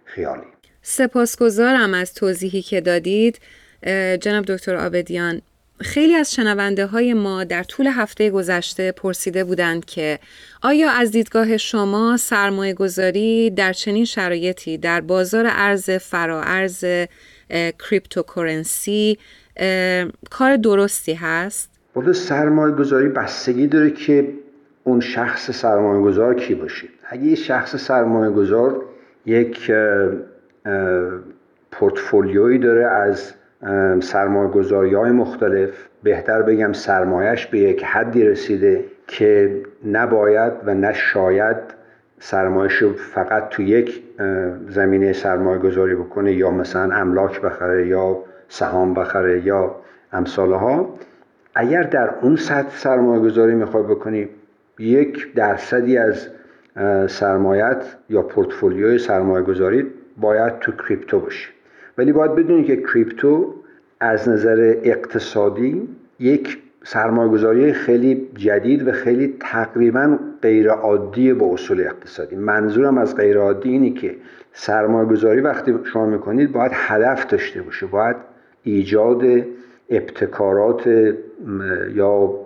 خیالی. 0.05 0.43
سپاسگزارم 0.83 1.95
از 1.95 2.15
توضیحی 2.15 2.63
که 2.63 2.81
دادید 2.81 3.41
جناب 4.21 4.45
دکتر 4.45 4.77
آبدیان. 4.77 5.43
خیلی 5.81 6.15
از 6.15 6.35
شنونده 6.35 6.87
های 6.87 7.15
ما 7.15 7.45
در 7.45 7.63
طول 7.63 7.87
هفته 7.87 8.31
گذشته 8.31 8.93
پرسیده 8.93 9.45
بودند 9.45 9.85
که 9.85 10.19
آیا 10.63 10.91
از 10.91 11.11
دیدگاه 11.11 11.57
شما 11.57 12.17
سرمایه 12.17 12.75
گذاری 12.75 13.51
در 13.51 13.73
چنین 13.73 14.05
شرایطی 14.05 14.79
در 14.79 15.01
بازار 15.01 15.47
ارز 15.49 15.91
ارز 16.21 16.85
cryptocurrency 17.51 19.19
کار 20.31 20.57
درستی 20.57 21.15
هست؟ 21.15 21.71
بود 21.95 22.13
سرمایه 22.13 22.75
گذاری 22.75 23.09
بستگی 23.09 23.67
داره 23.67 23.91
که 23.91 24.29
اون 24.85 25.01
شخص 25.01 25.51
سرمایه 25.51 26.03
گذار 26.03 26.35
کی 26.35 26.55
باشه. 26.55 26.89
اگه 27.13 27.25
یه 27.25 27.35
شخص 27.35 27.77
سرمایه 27.77 28.31
گذار 28.31 28.85
یک 29.27 29.73
پورتفولیویی 31.73 32.59
داره 32.59 32.87
از 32.87 33.33
سرمایه 34.01 34.51
گذاری 34.51 34.95
های 34.95 35.11
مختلف 35.11 35.89
بهتر 36.03 36.43
بگم 36.43 36.73
سرمایش 36.73 37.47
به 37.47 37.59
یک 37.59 37.85
حدی 37.85 38.25
رسیده 38.25 38.85
که 39.07 39.61
نباید 39.87 40.53
و 40.67 40.75
نشاید 40.75 41.57
سرمایش 42.19 42.75
رو 42.75 42.93
فقط 42.93 43.49
تو 43.49 43.63
یک 43.63 44.03
زمینه 44.69 45.13
سرمایه 45.13 45.59
گذاری 45.59 45.95
بکنه 45.95 46.33
یا 46.33 46.51
مثلا 46.51 46.95
املاک 46.95 47.41
بخره 47.41 47.87
یا 47.87 48.19
سهام 48.49 48.95
بخره 48.95 49.47
یا 49.47 49.75
امثالها. 50.13 50.99
اگر 51.55 51.83
در 51.83 52.11
اون 52.23 52.37
سطح 52.37 52.77
سرمایه 52.77 53.21
گذاری 53.21 53.55
می‌خوای 53.55 53.83
بکنی 53.83 54.29
یک 54.79 55.35
درصدی 55.35 55.99
از 55.99 56.29
سرمایت 57.09 57.85
یا 58.09 58.23
پورتفولیوی 58.23 58.99
سرمایه 58.99 59.45
گذاری 59.45 59.87
باید 60.21 60.59
تو 60.59 60.73
کریپتو 60.73 61.21
باشه. 61.21 61.49
ولی 61.99 62.13
باید 62.13 62.35
بدونید 62.35 62.67
که 62.67 62.77
کریپتو 62.77 63.55
از 64.01 64.29
نظر 64.29 64.75
اقتصادی 64.83 65.89
یک 66.19 66.59
سرمایه‌گذاری 66.85 67.73
خیلی 67.73 68.29
جدید 68.35 68.89
و 68.89 68.93
خیلی 68.93 69.35
تقریبا 69.41 70.19
غیر 70.43 70.71
عادی 70.71 71.33
به 71.33 71.45
اصول 71.45 71.81
اقتصادی. 71.81 72.37
منظورم 72.37 72.99
از 72.99 73.17
غیر 73.17 73.39
عادی 73.39 73.69
اینه 73.71 73.91
که 73.91 74.17
سرمایه‌گذاری 74.53 75.41
وقتی 75.41 75.75
شما 75.85 76.07
می‌کنید 76.07 76.53
باید 76.53 76.73
هدف 76.75 77.27
داشته 77.27 77.63
باشه 77.63 77.87
باید 77.87 78.17
ایجاد 78.63 79.23
ابتکارات 79.91 80.87
یا 81.95 82.42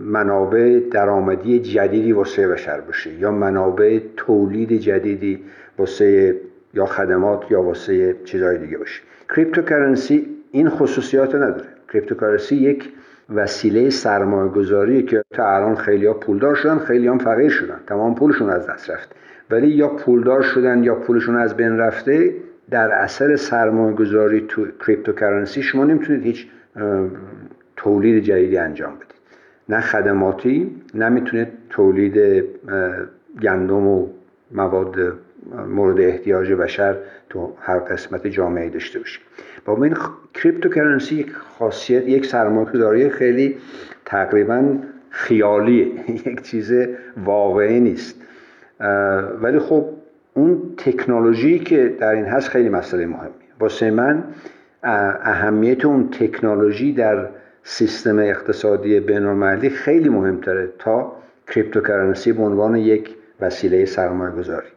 منابع 0.00 0.80
درآمدی 0.90 1.58
جدیدی 1.58 2.12
واسه 2.12 2.48
بشر 2.48 2.80
باشه 2.80 3.14
یا 3.14 3.30
منابع 3.30 4.00
تولید 4.16 4.72
جدیدی 4.72 5.42
واسه 5.78 6.36
یا 6.74 6.86
خدمات 6.86 7.50
یا 7.50 7.62
واسه 7.62 8.16
چیزهای 8.24 8.58
دیگه 8.58 8.78
باشه. 8.78 9.02
cryptocurrency 9.36 10.26
این 10.50 10.68
خصوصیات 10.68 11.34
نداره. 11.34 11.68
cryptocurrency 11.92 12.56
یک 12.56 12.92
وسیله 13.34 13.90
سرمایه 13.90 14.50
گذاری 14.50 15.02
که 15.02 15.22
تا 15.30 15.56
الان 15.56 15.74
خیلی 15.74 16.06
ها 16.06 16.14
پولدار 16.14 16.54
شدن 16.54 16.78
خیلی 16.78 17.08
هم 17.08 17.18
فقیر 17.18 17.48
شدن. 17.48 17.80
تمام 17.86 18.14
پولشون 18.14 18.50
از 18.50 18.66
دست 18.66 18.90
رفت. 18.90 19.14
ولی 19.50 19.68
یا 19.68 19.88
پولدار 19.88 20.42
شدن 20.42 20.84
یا 20.84 20.94
پولشون 20.94 21.36
از 21.36 21.56
بین 21.56 21.78
رفته 21.78 22.34
در 22.70 22.90
اثر 22.92 23.36
سرمایه 23.36 23.96
گذاری 23.96 24.44
تو 24.48 24.66
cryptocurrency 24.86 25.62
شما 25.62 25.84
نمی‌تونید 25.84 26.22
هیچ 26.22 26.46
تولید 27.76 28.24
جدیدی 28.24 28.58
انجام 28.58 28.94
بدید. 28.94 29.19
نه 29.70 29.80
خدماتی 29.80 30.76
نه 30.94 31.08
می‌تونید 31.08 31.48
تولید 31.70 32.44
گندم 33.42 33.86
و 33.86 34.06
مواد 34.50 34.96
مورد 35.68 36.00
احتیاج 36.00 36.52
بشر 36.52 36.96
تو 37.28 37.52
هر 37.60 37.78
قسمت 37.78 38.26
جامعه 38.26 38.68
داشته 38.68 38.98
باشیم 38.98 39.22
با 39.64 39.84
این 39.84 39.96
کریپتوکارنسی 40.34 41.14
یک 41.14 41.32
خاصیت 41.32 42.08
یک 42.08 42.26
سرمایه‌گذاری 42.26 43.08
خیلی 43.08 43.56
تقریبا 44.04 44.76
خیالیه. 45.10 45.86
یک 46.26 46.42
چیز 46.42 46.72
واقعی 47.24 47.80
نیست. 47.80 48.22
ولی 49.40 49.58
خب 49.58 49.88
اون 50.34 50.62
تکنولوژی 50.76 51.58
که 51.58 51.96
در 52.00 52.14
این 52.14 52.24
هست 52.24 52.48
خیلی 52.48 52.68
مسئله 52.68 53.06
مهمی 53.06 53.30
واسه 53.60 53.90
من 53.90 54.24
اهمیت 54.82 55.84
اون 55.84 56.08
تکنولوژی 56.10 56.92
در 56.92 57.28
سیستم 57.62 58.18
اقتصادی 58.18 59.00
بینالمللی 59.00 59.70
خیلی 59.70 60.08
مهمتره 60.08 60.68
تا 60.78 61.12
cryptocurrency 61.46 62.32
به 62.32 62.42
عنوان 62.42 62.76
یک 62.76 63.16
وسیله 63.40 63.84
سرمایه 63.84 64.32
گذاری 64.32 64.68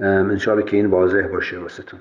انشاءالله 0.00 0.66
که 0.66 0.76
این 0.76 0.86
واضح 0.86 1.26
باشه 1.26 1.58
واسهتون. 1.58 2.00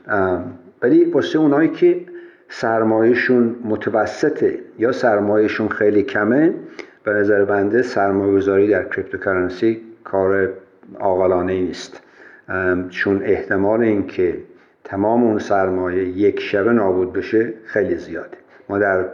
ولی 0.82 1.06
واسه 1.06 1.40
اونایی 1.40 1.70
که 1.70 2.02
سرمایهشون 2.50 3.56
متوسطه 3.64 4.60
یا 4.80 4.92
سرمایهشون 4.92 5.68
خیلی 5.68 6.04
کمه 6.04 6.54
به 7.04 7.14
نظر 7.14 7.46
بنده 7.46 7.82
سرمایه 7.82 8.34
گذاری 8.34 8.68
در 8.68 8.84
cryptocurrency 8.84 9.82
کار 10.04 10.50
عاقلانه 11.00 11.54
ای 11.54 11.62
نیست 11.62 12.02
چون 12.90 13.24
احتمال 13.24 13.82
اینکه 13.82 14.38
تمام 14.84 15.24
اون 15.24 15.40
سرمایه 15.40 16.04
یک 16.04 16.40
شبه 16.40 16.72
نابود 16.72 17.14
بشه 17.14 17.54
خیلی 17.66 17.96
زیاده. 17.96 18.38
ما 18.70 18.80
در 18.80 19.06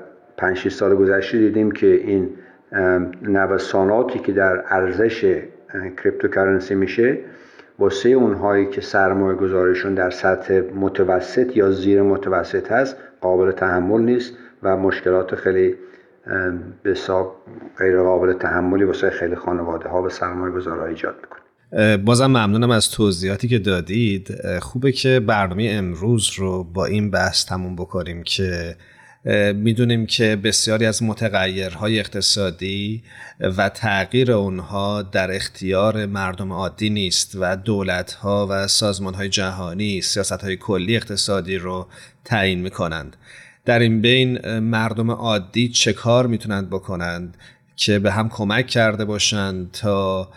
5 0.42 0.70
سال 0.70 0.96
گذشته 0.96 1.38
دیدیم 1.38 1.72
که 1.72 1.88
این 1.88 2.30
نوساناتی 3.22 4.20
که 4.20 4.32
در 4.32 4.64
ارزش 4.70 5.42
کریپتوکارنسی 6.04 6.76
میشه 6.76 7.18
واسه 7.80 8.10
اونهایی 8.10 8.66
که 8.66 8.82
سرمایه 8.82 9.38
گذارشون 9.38 9.94
در 9.94 10.10
سطح 10.10 10.62
متوسط 10.76 11.58
یا 11.58 11.72
زیر 11.72 12.02
متوسط 12.02 12.72
هست 12.72 12.98
قابل 13.22 13.52
تحمل 13.52 14.02
نیست 14.02 14.34
و 14.64 14.78
مشکلات 14.78 15.36
خیلی 15.36 15.76
به 16.84 16.96
غیر 17.78 18.02
قابل 18.02 18.34
تحملی 18.34 18.84
واسه 18.84 19.10
خیلی 19.10 19.36
خانواده 19.36 19.90
ها 19.90 20.04
و 20.04 20.10
سرمایه 20.10 20.54
گذارها 20.54 20.86
ایجاد 20.86 21.16
می‌کنه. 21.22 21.98
بازم 21.98 22.26
ممنونم 22.26 22.72
از 22.72 22.92
توضیحاتی 22.92 23.48
که 23.48 23.60
دادید. 23.60 24.28
خوبه 24.60 24.92
که 24.92 25.20
برنامه 25.20 25.70
امروز 25.72 26.32
رو 26.38 26.64
با 26.64 26.86
این 26.86 27.12
بحث 27.12 27.46
تموم 27.46 27.76
بکنیم 27.76 28.24
که 28.24 28.76
می‌دونیم 29.56 30.06
که 30.06 30.36
بسیاری 30.36 30.86
از 30.86 31.04
متغیرهای 31.04 32.00
اقتصادی 32.00 33.04
و 33.40 33.70
تغییر 33.70 34.32
اونها 34.32 35.02
در 35.02 35.32
اختیار 35.32 36.06
مردم 36.06 36.54
عادی 36.54 36.90
نیست 36.90 37.32
و 37.40 37.56
دولتها 37.56 38.48
و 38.50 38.68
سازمانهای 38.68 39.30
جهانی 39.30 40.02
سیاستهای 40.02 40.58
کلی 40.58 40.96
اقتصادی 40.96 41.58
رو 41.58 41.88
تعیین 42.26 42.62
می‌کنند. 42.62 43.16
در 43.66 43.80
این 43.80 44.02
بین 44.02 44.60
مردم 44.60 45.12
عادی 45.12 45.70
چه 45.70 45.94
کار 45.94 46.28
می‌تونند 46.28 46.70
بکنند 46.70 47.38
که 47.76 48.00
به 48.00 48.12
هم 48.12 48.30
کمک 48.30 48.68
کرده 48.68 49.06
باشند 49.06 49.72
تا 49.72 50.30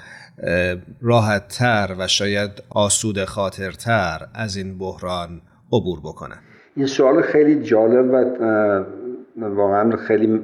راحتتر 1.01 1.95
و 1.99 2.09
شاید 2.09 2.51
آسود 2.71 3.25
خاطرتر 3.25 4.29
از 4.35 4.57
این 4.57 4.79
بحران 4.79 5.43
عبور 5.73 6.01
بکنند؟ 6.01 6.54
این 6.77 6.87
سوال 6.87 7.23
خیلی 7.23 7.63
جالب 7.63 8.11
و 8.11 9.45
واقعا 9.45 9.97
خیلی 9.97 10.41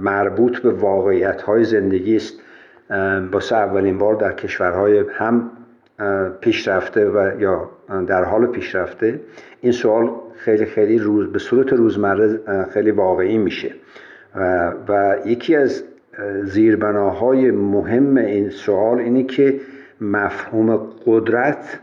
مربوط 0.00 0.58
به 0.58 0.70
واقعیت 0.70 1.42
های 1.42 1.64
زندگی 1.64 2.16
است. 2.16 2.40
واسه 3.32 3.56
اولین 3.56 3.98
بار 3.98 4.14
در 4.14 4.32
کشورهای 4.32 5.04
هم 5.10 5.50
پیشرفته 6.40 7.08
و 7.08 7.40
یا 7.40 7.70
در 8.06 8.24
حال 8.24 8.46
پیشرفته 8.46 9.20
این 9.60 9.72
سوال 9.72 10.10
خیلی 10.36 10.64
خیلی 10.64 10.98
روز 10.98 11.32
به 11.32 11.38
صورت 11.38 11.72
روزمره 11.72 12.40
خیلی 12.72 12.90
واقعی 12.90 13.38
میشه. 13.38 13.74
و, 14.36 14.72
و 14.88 15.16
یکی 15.26 15.56
از 15.56 15.84
زیربناهای 16.42 17.50
مهم 17.50 18.16
این 18.16 18.50
سوال 18.50 18.98
اینه 18.98 19.22
که 19.22 19.60
مفهوم 20.00 20.76
قدرت 21.06 21.80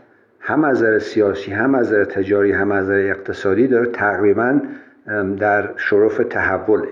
هم 0.48 0.64
از 0.64 0.78
نظر 0.78 0.98
سیاسی 0.98 1.50
هم 1.50 1.74
از 1.74 1.86
نظر 1.86 2.04
تجاری 2.04 2.52
هم 2.52 2.72
از 2.72 2.84
نظر 2.84 2.98
اقتصادی 2.98 3.66
داره 3.66 3.86
تقریبا 3.86 4.60
در 5.38 5.70
شرف 5.76 6.20
تحول 6.30 6.82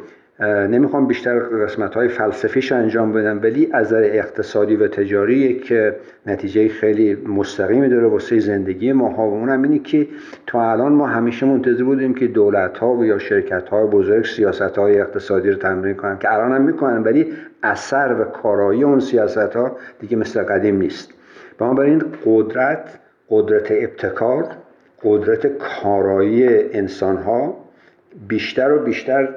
نمی‌خوام 0.71 1.07
بیشتر 1.07 1.39
قسمت 1.39 1.95
های 1.95 2.09
فلسفیش 2.09 2.73
انجام 2.73 3.13
بدم 3.13 3.41
ولی 3.43 3.69
از 3.73 3.87
نظر 3.87 4.03
اقتصادی 4.03 4.77
و 4.77 4.89
تجاری 4.89 5.55
که 5.61 5.97
نتیجه 6.27 6.69
خیلی 6.69 7.15
مستقیمی 7.15 7.89
داره 7.89 8.07
واسه 8.07 8.39
زندگی 8.39 8.93
ما 8.93 9.09
ها 9.09 9.29
و 9.29 9.35
اونم 9.35 9.63
اینه 9.63 9.79
که 9.79 10.09
تا 10.47 10.73
الان 10.73 10.93
ما 10.93 11.07
همیشه 11.07 11.47
منتظر 11.47 11.85
بودیم 11.85 12.15
که 12.15 12.27
دولت 12.27 12.79
ها 12.79 13.05
یا 13.05 13.19
شرکت 13.19 13.69
های 13.69 13.87
بزرگ 13.87 14.25
سیاست 14.25 14.79
های 14.79 15.01
اقتصادی 15.01 15.51
رو 15.51 15.57
تمرین 15.57 15.95
کنن 15.95 16.19
که 16.19 16.33
الان 16.33 16.53
هم 16.53 16.63
می‌کنن 16.63 17.03
ولی 17.03 17.33
اثر 17.63 18.17
و 18.21 18.25
کارایی 18.25 18.85
اون 18.85 19.01
سیاست 19.01 19.57
ها 19.57 19.77
دیگه 20.01 20.17
مثل 20.17 20.43
قدیم 20.43 20.77
نیست. 20.77 21.15
بنابراین 21.59 22.03
قدرت 22.27 22.99
قدرت 23.31 23.67
ابتکار 23.71 24.47
قدرت 25.03 25.47
کارایی 25.47 26.49
انسان 26.73 27.17
ها 27.17 27.65
بیشتر 28.29 28.73
و 28.73 28.79
بیشتر 28.79 29.29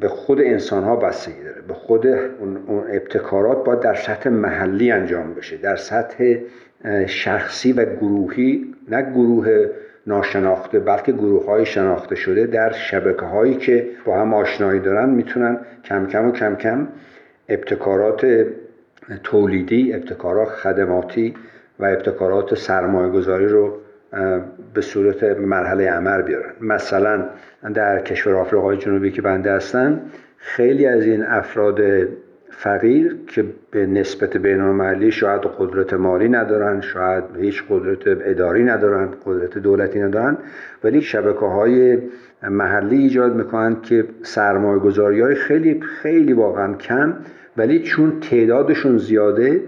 به 0.00 0.08
خود 0.08 0.40
انسان 0.40 0.84
ها 0.84 0.96
بستگی 0.96 1.44
داره. 1.44 1.62
به 1.68 1.74
خود 1.74 2.06
اون 2.06 2.84
ابتکارات 2.90 3.64
باید 3.64 3.80
در 3.80 3.94
سطح 3.94 4.30
محلی 4.30 4.90
انجام 4.90 5.34
بشه 5.34 5.56
در 5.56 5.76
سطح 5.76 6.36
شخصی 7.06 7.72
و 7.72 7.84
گروهی 7.84 8.74
نه 8.88 9.02
گروه 9.02 9.70
ناشناخته 10.06 10.78
بلکه 10.78 11.12
گروه 11.12 11.46
های 11.46 11.66
شناخته 11.66 12.14
شده 12.14 12.46
در 12.46 12.72
شبکه 12.72 13.26
هایی 13.26 13.54
که 13.54 13.86
با 14.04 14.20
هم 14.20 14.34
آشنایی 14.34 14.80
دارن 14.80 15.10
می‌تونن 15.10 15.58
کم 15.84 16.06
کم 16.06 16.28
و 16.28 16.32
کم 16.32 16.56
کم 16.56 16.88
ابتکارات 17.48 18.46
تولیدی 19.22 19.94
ابتکارات 19.94 20.48
خدماتی 20.48 21.34
و 21.78 21.84
ابتکارات 21.84 22.54
سرمایه 22.54 23.10
گذاری 23.12 23.46
رو 23.46 23.78
به 24.74 24.80
صورت 24.80 25.24
مرحله 25.24 25.90
عمل 25.90 26.22
بیارن. 26.22 26.52
مثلا 26.60 27.24
در 27.74 28.00
کشور 28.00 28.34
آفریقای 28.34 28.76
جنوبی 28.76 29.10
که 29.10 29.22
بنده 29.22 29.52
هستن 29.52 30.00
خیلی 30.36 30.86
از 30.86 31.02
این 31.02 31.22
افراد 31.22 31.80
فقیر 32.50 33.16
که 33.26 33.44
به 33.70 33.86
نسبت 33.86 34.36
بینالمللی 34.36 35.10
شاید 35.10 35.40
قدرت 35.58 35.94
مالی 35.94 36.28
ندارن 36.28 36.80
شاید 36.80 37.24
هیچ 37.38 37.64
قدرت 37.70 38.02
اداری 38.06 38.64
ندارن 38.64 39.08
قدرت 39.26 39.58
دولتی 39.58 40.00
ندارن 40.00 40.36
ولی 40.84 41.02
شبکه 41.02 41.46
های 41.46 41.98
محلی 42.42 42.96
ایجاد 42.96 43.34
می‌کنن 43.34 43.80
که 43.82 44.04
سرمایه 44.22 44.78
گذاری 44.78 45.20
های 45.20 45.34
خیلی 45.34 45.80
خیلی 45.80 46.32
واقعا 46.32 46.74
کم 46.74 47.14
ولی 47.56 47.82
چون 47.82 48.20
تعدادشون 48.20 48.98
زیاده 48.98 49.62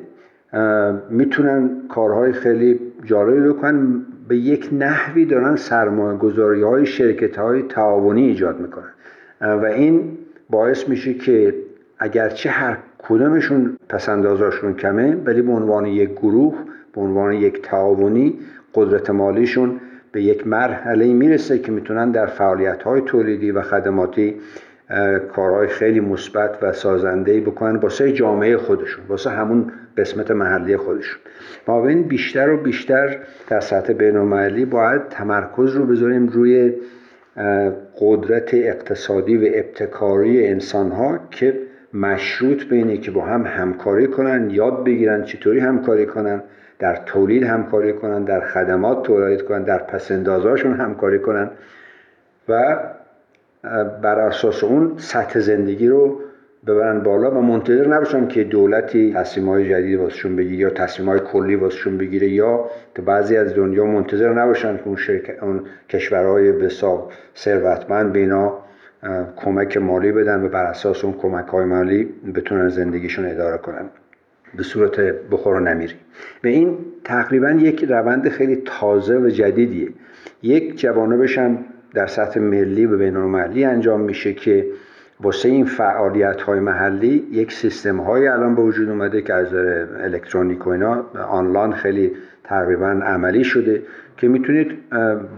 می‌تونن 1.11 1.71
کارهای 1.89 2.33
خیلی 2.33 2.81
جالبی 3.05 3.49
بکنن. 3.49 4.07
به 4.29 4.37
یک 4.37 4.69
نحوی 4.73 5.25
دارن 5.25 5.57
سرمایه 5.57 6.19
گذاری 6.19 6.63
های 6.63 6.87
شرکت 6.87 7.37
های 7.39 7.63
تعاونی 7.63 8.27
ایجاد 8.27 8.61
می‌کنن. 8.61 8.93
و 9.41 9.65
این 9.65 10.19
باعث 10.51 10.89
میشه 10.89 11.15
که 11.15 11.55
اگرچه 11.99 12.51
هر 12.51 12.79
کدومشون 12.99 13.77
پسندازاشون 13.89 14.75
کمه 14.75 15.17
ولی 15.25 15.43
به 15.43 15.53
عنوان 15.53 15.87
یک 15.87 16.11
گروه 16.11 16.55
به 16.95 17.01
عنوان 17.01 17.33
یک 17.33 17.63
تعاونی 17.63 18.39
قدرت 18.75 19.11
مالیشون 19.11 19.81
به 20.13 20.23
یک 20.23 20.47
مرحله 20.47 21.13
می‌رسه 21.13 21.59
که 21.59 21.73
می‌تونن 21.73 22.11
در 22.11 22.27
فعالیت 22.27 22.83
های 22.83 23.01
تولیدی 23.01 23.51
و 23.51 23.63
خدماتی 23.63 24.35
کارهای 25.35 25.69
خیلی 25.69 26.01
مثبت 26.01 26.59
و 26.63 26.73
سازنده 26.73 27.41
بکنن 27.41 27.77
واسه 27.77 28.13
جامعه 28.13 28.57
خودشون 28.57 29.05
واسه 29.09 29.31
همون 29.31 29.73
قسمت 29.97 30.31
محلی 30.31 30.77
خودشون. 30.77 31.21
ما 31.69 31.89
این 31.89 32.03
بیشتر 32.03 32.51
و 32.51 32.57
بیشتر 32.57 33.19
در 33.49 33.61
سطح 33.61 33.93
بینالمللی 33.93 34.65
باید 34.65 35.09
تمرکز 35.09 35.77
رو 35.77 35.87
بذاریم 35.87 36.27
روی 36.27 36.75
قدرت 38.01 38.55
اقتصادی 38.55 39.37
و 39.37 39.51
ابتکاری 39.55 40.47
انسان 40.47 40.91
ها 40.91 41.19
که 41.31 41.61
مشروط 41.95 42.65
بینه 42.65 42.97
که 42.97 43.11
با 43.11 43.25
هم 43.25 43.47
همکاری 43.47 44.07
کنن 44.07 44.51
یاد 44.51 44.85
بگیرن 44.85 45.25
چطوری 45.25 45.61
همکاری 45.61 46.07
کنن 46.07 46.43
در 46.79 46.97
تولید 46.97 47.43
همکاری 47.43 47.93
کنن 47.93 48.25
در 48.25 48.41
خدمات 48.41 49.03
تولید 49.03 49.43
کنن 49.43 49.63
در 49.63 49.79
پسندازهاشون 49.79 50.73
همکاری 50.73 51.19
کنن 51.19 51.51
و 52.49 52.79
بر 54.03 54.19
اساس 54.21 54.65
اون 54.65 54.93
سطح 54.97 55.41
زندگی 55.41 55.89
رو 55.89 56.21
ببرن 56.67 57.01
بالا 57.01 57.31
و 57.31 57.43
منتظر 57.43 57.89
نباشن 57.89 58.29
که 58.29 58.45
دولتی 58.45 59.13
تصمیم 59.13 59.49
های 59.49 59.69
جدید 59.69 59.99
واسشون 59.99 60.37
بگیره 60.37 60.57
یا 60.57 60.71
تصمیم 60.71 61.09
های 61.09 61.21
کلی 61.21 61.57
واسشون 61.57 61.99
بگیره 61.99 62.29
یا 62.29 62.71
تو 62.95 63.03
بعضی 63.03 63.37
از 63.37 63.55
دنیا 63.55 63.85
منتظر 63.85 64.33
نباشن 64.33 64.77
که 64.77 64.83
اون, 64.87 64.97
شرکت، 64.97 65.43
اون 65.43 65.61
کشورهای 65.89 66.53
بسا 66.53 67.09
ثروتمند 67.37 68.13
بینا 68.13 68.59
کمک 69.37 69.77
مالی 69.77 70.13
بدن 70.13 70.45
و 70.45 70.49
بر 70.49 70.65
اساس 70.65 71.05
اون 71.05 71.15
کمک 71.15 71.47
های 71.47 71.65
مالی 71.65 72.05
بتونن 72.35 72.69
زندگیشون 72.69 73.27
اداره 73.27 73.59
کنن. 73.59 73.85
به 74.57 74.63
صورت 74.63 75.01
بخور 75.31 75.55
و 75.55 75.61
نمیری. 75.61 75.95
و 76.45 76.47
این 76.47 76.79
تقریبا 77.05 77.51
یک 77.51 77.85
روند 77.85 78.29
خیلی 78.29 78.63
تازه 78.65 79.19
و 79.19 79.29
جدیدیه. 79.29 79.89
یک 80.43 80.81
جوانبش 80.81 81.39
هم 81.39 81.65
در 81.97 82.07
سطح 82.07 82.41
ملی 82.41 82.87
و 82.87 82.99
بین 82.99 83.17
انجام 83.67 84.01
میشه 84.01 84.33
که 84.33 84.67
واسه 85.21 85.49
این 85.49 85.65
فعالیت 85.65 86.41
های 86.41 86.61
محلی 86.61 87.29
یک 87.31 87.53
سیستم 87.53 88.01
های 88.01 88.29
الان 88.29 88.55
به 88.55 88.63
وجود 88.63 88.89
اومده 88.89 89.23
که 89.23 89.35
از 89.35 89.55
الکترونیک 90.01 90.67
و 90.67 90.71
اینا 90.71 91.05
آنلاین 91.29 91.73
خیلی 91.73 92.13
تقریبا 92.45 92.87
عملی 92.87 93.45
شده 93.45 93.83
که 94.17 94.29
می‌تونید 94.29 94.71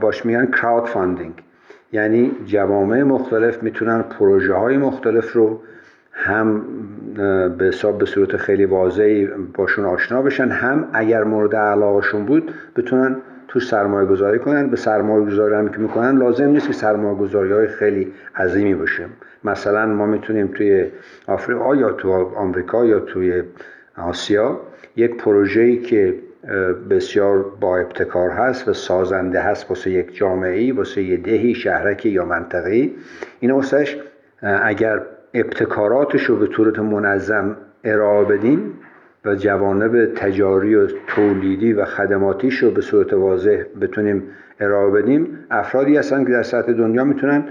باش 0.01 0.27
میگن 0.27 0.47
crowdfunding 0.47 1.35
یعنی 1.93 2.31
جوامع 2.47 3.03
مختلف 3.03 3.63
می‌تونن 3.63 4.03
پروژه 4.03 4.55
های 4.55 4.77
مختلف 4.77 5.33
رو 5.33 5.61
هم 6.13 6.63
به 7.59 7.65
حساب 7.65 7.99
به 7.99 8.07
صورت 8.07 8.37
خیلی 8.37 8.65
واضحی 8.65 9.27
باشون 9.55 9.85
آشنا 9.85 10.23
بشن 10.23 10.49
هم 10.49 10.89
اگر 10.93 11.25
مورد 11.25 11.57
علاقهشون 11.57 12.25
بود 12.25 12.51
بتونن 12.77 13.17
تو 13.49 13.61
سرمایه 13.61 14.09
گذاری 14.09 14.39
کنن. 14.39 14.71
به 14.71 14.77
سرمایه 14.77 15.27
گذاری 15.27 15.55
هم 15.55 15.69
که 15.69 15.79
می‌کنن 15.79 16.19
لازم 16.19 16.49
نیست 16.49 16.67
که 16.67 16.73
سرمایه 16.73 17.15
گذاری 17.15 17.53
های 17.53 17.67
خیلی 17.67 18.13
عظیمی 18.37 18.75
باشه. 18.75 19.05
مثلا 19.45 19.87
ما 19.87 20.07
می‌تونیم 20.07 20.47
توی 20.47 20.87
آفریقا 21.27 21.77
یا 21.77 21.93
تو 21.93 22.13
آمریکا 22.37 22.87
یا 22.87 23.01
توی 23.01 23.43
آسیا 23.97 24.61
یک 24.97 25.17
پروژه‌ای 25.17 25.79
که 25.79 26.15
بسیار 26.91 27.45
با 27.61 27.79
ابتکار 27.79 28.31
هست 28.31 28.69
و 28.69 28.73
سازنده 28.73 29.41
هست 29.41 29.71
واسه 29.71 29.91
یک 29.91 30.17
جامعه 30.17 30.73
واسه 30.73 31.03
یه 31.03 31.17
دهی 31.17 31.55
شهرکی 31.55 32.09
یا 32.09 32.25
منطقه 32.25 32.91
این 33.41 33.51
واسهش 33.51 33.97
اگر 34.43 35.03
ابتکاراتش 35.35 36.25
رو 36.25 36.37
به 36.37 36.47
صورت 36.47 36.79
منظم 36.79 37.57
ارائه 37.85 38.25
بدیم 38.25 38.73
و 39.25 39.35
جوانب 39.35 40.15
تجاری 40.15 40.75
و 40.75 40.89
تولیدی 41.07 41.73
و 41.73 41.85
خدماتیش 41.85 42.55
رو 42.55 42.71
به 42.71 42.81
صورت 42.81 43.13
واضح 43.13 43.63
بتونیم 43.81 44.23
ارائه 44.61 44.91
بدیم 44.91 45.39
افرادی 45.51 45.97
هستن 45.97 46.25
که 46.25 46.33
در 46.33 46.43
سطح 46.43 46.73
دنیا 46.73 47.05
می‌تونن 47.05 47.45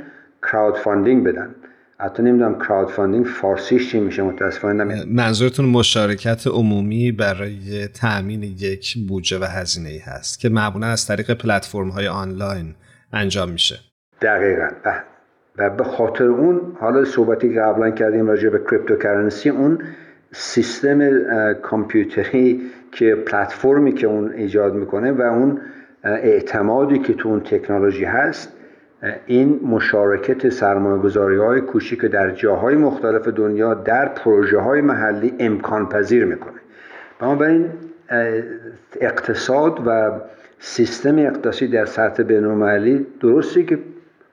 crowdfunding 0.51 1.23
بدن. 1.23 1.55
حتی 1.99 2.23
نمی‌دونم 2.23 2.59
crowdfunding 2.59 3.25
فارسیش 3.25 3.91
چی 3.91 3.99
میشه 3.99 4.23
متاسفانه 4.23 4.83
نمی‌دونم. 4.83 5.15
منظورتون 5.15 5.65
مشارکت 5.65 6.47
عمومی 6.47 7.11
برای 7.11 7.87
تأمین 7.87 8.43
یک 8.43 8.97
بودجه 9.07 9.39
و 9.39 9.43
هزینه 9.43 9.89
ای 9.89 9.97
هست 9.97 10.39
که 10.39 10.49
معمولا 10.49 10.87
از 10.87 11.07
طریق 11.07 11.33
پلتفرم 11.33 11.89
های 11.89 12.07
آنلاین 12.07 12.75
انجام 13.13 13.49
میشه؟ 13.49 13.75
دقیقا. 14.21 14.67
و 15.57 15.69
به 15.69 15.83
خاطر 15.83 16.23
اون 16.23 16.61
حالا 16.79 17.05
صحبتی 17.05 17.53
که 17.53 17.59
قبلا 17.59 17.91
کردیم 17.91 18.27
راجع 18.27 18.49
به 18.49 18.59
cryptocurrency 18.71 19.49
اون 19.49 19.79
سیستم 20.31 21.23
کامپیوتری 21.53 22.61
که 22.91 23.15
پلتفرمی 23.15 23.93
که 23.93 24.07
اون 24.07 24.31
ایجاد 24.31 24.73
می‌کنه 24.73 25.11
و 25.11 25.21
اون 25.21 25.61
اعتمادی 26.03 26.99
که 26.99 27.13
تو 27.13 27.29
اون 27.29 27.39
تکنولوژی 27.39 28.05
هست 28.05 28.53
این 29.25 29.59
مشارکت 29.63 30.49
سرمایه 30.49 31.01
گذاری 31.01 31.37
های 31.37 31.61
کوچیک 31.61 32.05
در 32.05 32.31
جاهای 32.31 32.75
مختلف 32.75 33.27
دنیا 33.27 33.73
در 33.73 34.05
پروژه 34.07 34.59
های 34.59 34.81
محلی 34.81 35.33
امکان 35.39 35.89
پذیر 35.89 36.25
می‌کنه. 36.25 36.59
بنابراین 37.19 37.69
اقتصاد 39.01 39.87
و 39.87 40.11
سیستم 40.59 41.17
اقتصادی 41.17 41.67
در 41.67 41.85
سطح 41.85 42.23
بینالمللی 42.23 43.07
درستی 43.21 43.65
که 43.65 43.79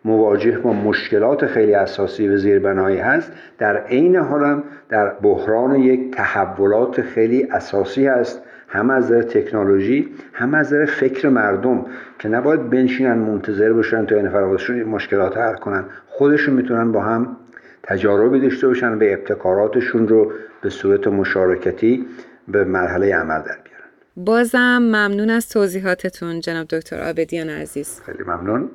مواجه 0.05 0.59
با 0.59 0.73
مشکلات 0.73 1.47
خیلی 1.47 1.75
اساسی 1.75 2.29
و 2.29 2.37
زیربنایی 2.37 2.99
هست. 2.99 3.33
در 3.59 3.77
عین 3.77 4.17
حالم 4.17 4.63
در 4.89 5.09
بحران 5.09 5.75
یک 5.75 6.15
تحولات 6.15 7.03
خیلی 7.03 7.49
اساسی 7.51 8.07
هست. 8.07 8.43
هم 8.69 8.91
از 8.91 9.05
نظر 9.05 9.23
تکنولوژی 9.23 10.09
هم 10.33 10.55
از 10.55 10.67
نظر 10.67 10.85
فکر 10.85 11.29
مردم 11.29 11.87
که 12.19 12.29
نباید 12.29 12.71
بنشینن 12.71 13.19
منتظر 13.19 13.73
باشن 13.73 14.07
تا 14.07 14.17
این 14.17 14.85
مشکلات 14.85 15.37
حل 15.37 15.55
کنن. 15.55 15.85
خودشون 16.07 16.55
می‌تونن 16.55 16.93
با 16.93 17.01
هم 17.01 17.37
تجاربی 17.83 18.41
داشته 18.41 18.67
باشن 18.67 18.93
و 18.93 18.99
ابتکاراتشون 19.03 20.09
رو 20.09 20.33
به 20.63 20.71
صورت 20.71 21.07
مشارکتی 21.07 22.07
به 22.49 22.65
مرحله 22.65 23.15
عمل 23.15 23.39
در 23.39 23.59
بیارن. 23.65 23.91
بازم 24.17 24.79
ممنون 24.79 25.31
از 25.31 25.49
توضیحاتتون 25.49 26.41
جناب 26.41 26.67
دکتر 26.67 27.01
آبدیان 27.11 27.49
عزیز. 27.49 28.01
خیلی 28.07 28.23
ممنون. 28.23 28.71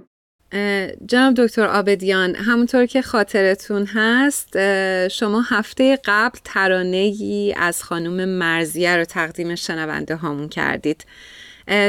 جناب 1.06 1.34
دکتر 1.38 1.66
آبدیان 1.66 2.36
همونطور 2.36 2.86
که 2.86 3.02
خاطرتون 3.02 3.86
هست 3.86 4.58
شما 5.08 5.42
هفته 5.50 6.00
قبل 6.06 6.40
ترانه 6.44 6.98
ای 6.98 7.54
از 7.58 7.84
خانم 7.84 8.30
مرزیه 8.30 8.98
رو 8.98 9.06
تقدیم 9.06 9.56
شنونده 9.56 10.16
هامون 10.16 10.50
کردید. 10.50 11.06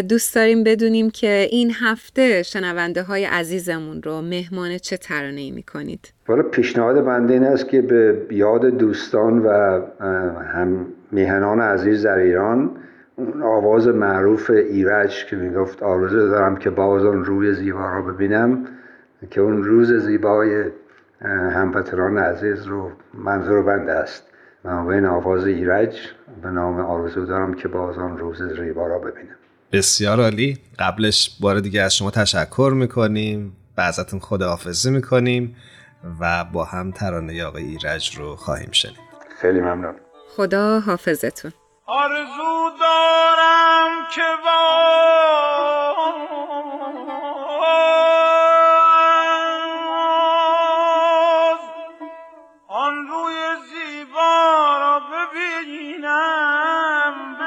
دوست 0.09 0.35
داریم 0.35 0.65
بدونیم 0.65 1.11
که 1.11 1.49
این 1.51 1.73
هفته 1.81 2.43
شنونده 2.43 3.03
های 3.03 3.25
عزیزمون 3.25 4.03
رو 4.03 4.21
مهمان 4.21 4.79
چه 4.79 4.97
ترانه 4.97 5.41
ای 5.41 5.51
می‌کنید؟ 5.51 6.13
والا 6.29 6.43
پیشنهاد 6.43 7.05
بنده 7.05 7.35
این 7.35 7.45
است 7.45 7.69
که 7.69 7.83
به 7.83 8.27
یاد 8.31 8.67
دوستان 8.67 9.39
و 9.39 9.81
هم 10.55 10.87
میهنان 11.13 11.61
عزیز 11.61 12.07
در 12.07 12.19
ایران 12.19 12.71
اون 13.21 13.43
آواز 13.43 13.89
معروف 13.89 14.51
ایرج 14.51 15.27
که 15.27 15.37
می‌گفت 15.37 15.83
آرزو 15.83 16.29
دارم 16.29 16.57
که 16.57 16.71
باز 16.71 17.05
اون 17.05 17.25
روی 17.25 17.55
زیبا 17.55 17.91
را 17.91 18.03
ببینم 18.03 18.67
که 19.31 19.41
اون 19.41 19.65
روز 19.65 19.93
زیبای 19.93 20.65
هموطنان 21.55 22.19
عزیز 22.19 22.63
رو 22.63 22.91
منظور 23.15 23.63
بنده 23.63 23.93
است. 23.93 24.27
این 24.65 25.07
آواز 25.07 25.47
ایرج 25.47 25.97
به 26.43 26.49
نام 26.49 26.81
آرزو 26.81 27.27
دارم 27.27 27.55
که 27.55 27.69
باز 27.69 27.99
اون 27.99 28.19
روز 28.19 28.43
زیبا 28.43 28.87
را 28.87 28.99
ببینم. 28.99 29.37
بسیار 29.73 30.21
عالی. 30.21 30.59
قبلش 30.79 31.39
بار 31.41 31.61
دیگه 31.61 31.83
از 31.83 31.97
شما 31.97 32.11
تشکر 32.11 32.73
می‌کنیم. 32.77 33.57
و 33.79 33.81
ازتون 33.81 34.21
خداحافظی 34.21 34.91
می‌کنیم 34.91 35.57
و 36.21 36.45
با 36.53 36.65
هم 36.65 36.91
ترانه 36.91 37.45
آقای 37.45 37.63
ایرج 37.63 38.19
رو 38.19 38.37
خواهیم 38.37 38.71
شنید. 38.73 38.97
خیلی 39.41 39.61
ممنون. 39.61 39.95
خدا 40.29 40.81
حافظتون. 40.81 41.53
آرزو 41.93 42.71
دارم 42.81 43.91
که 44.15 44.23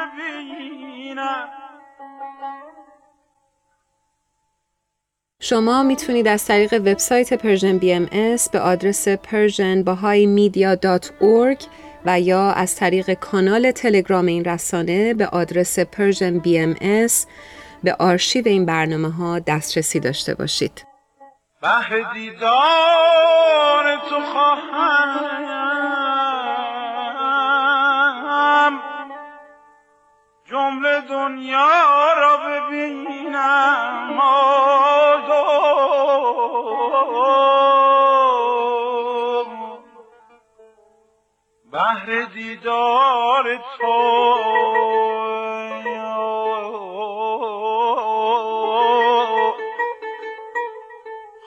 ببینم 0.06 1.50
شما 5.40 5.84
می‌تونید 5.84 6.28
از 6.28 6.46
طریق 6.46 6.74
وبسایت 6.74 7.34
Persian 7.34 7.78
BM 7.78 8.08
به 8.52 8.60
آدرس 8.60 9.08
persianbahaimedia.org 9.08 11.64
و 12.06 12.20
یا 12.20 12.52
از 12.52 12.76
طریق 12.76 13.14
کانال 13.14 13.72
تلگرام 13.72 14.26
این 14.26 14.46
رسانه 14.46 15.14
به 15.14 15.28
آدرس 15.28 15.80
Persian 15.80 16.40
BM 16.40 16.76
به 17.84 17.96
آرشیو 18.00 18.48
این 18.48 18.66
برنامه 18.66 19.12
ها 19.12 19.40
دسترسی 19.40 20.00
داشته 20.00 20.36
باشید. 20.36 20.86
دیدار 22.14 23.98
تو 24.10 24.22
خواهم. 24.34 25.64
جمله 30.46 31.02
دنیا 31.10 32.14
را 32.18 32.38
ببینم. 32.38 34.20
بهر 42.06 42.26
دیدار 42.34 43.58
تو. 43.80 43.94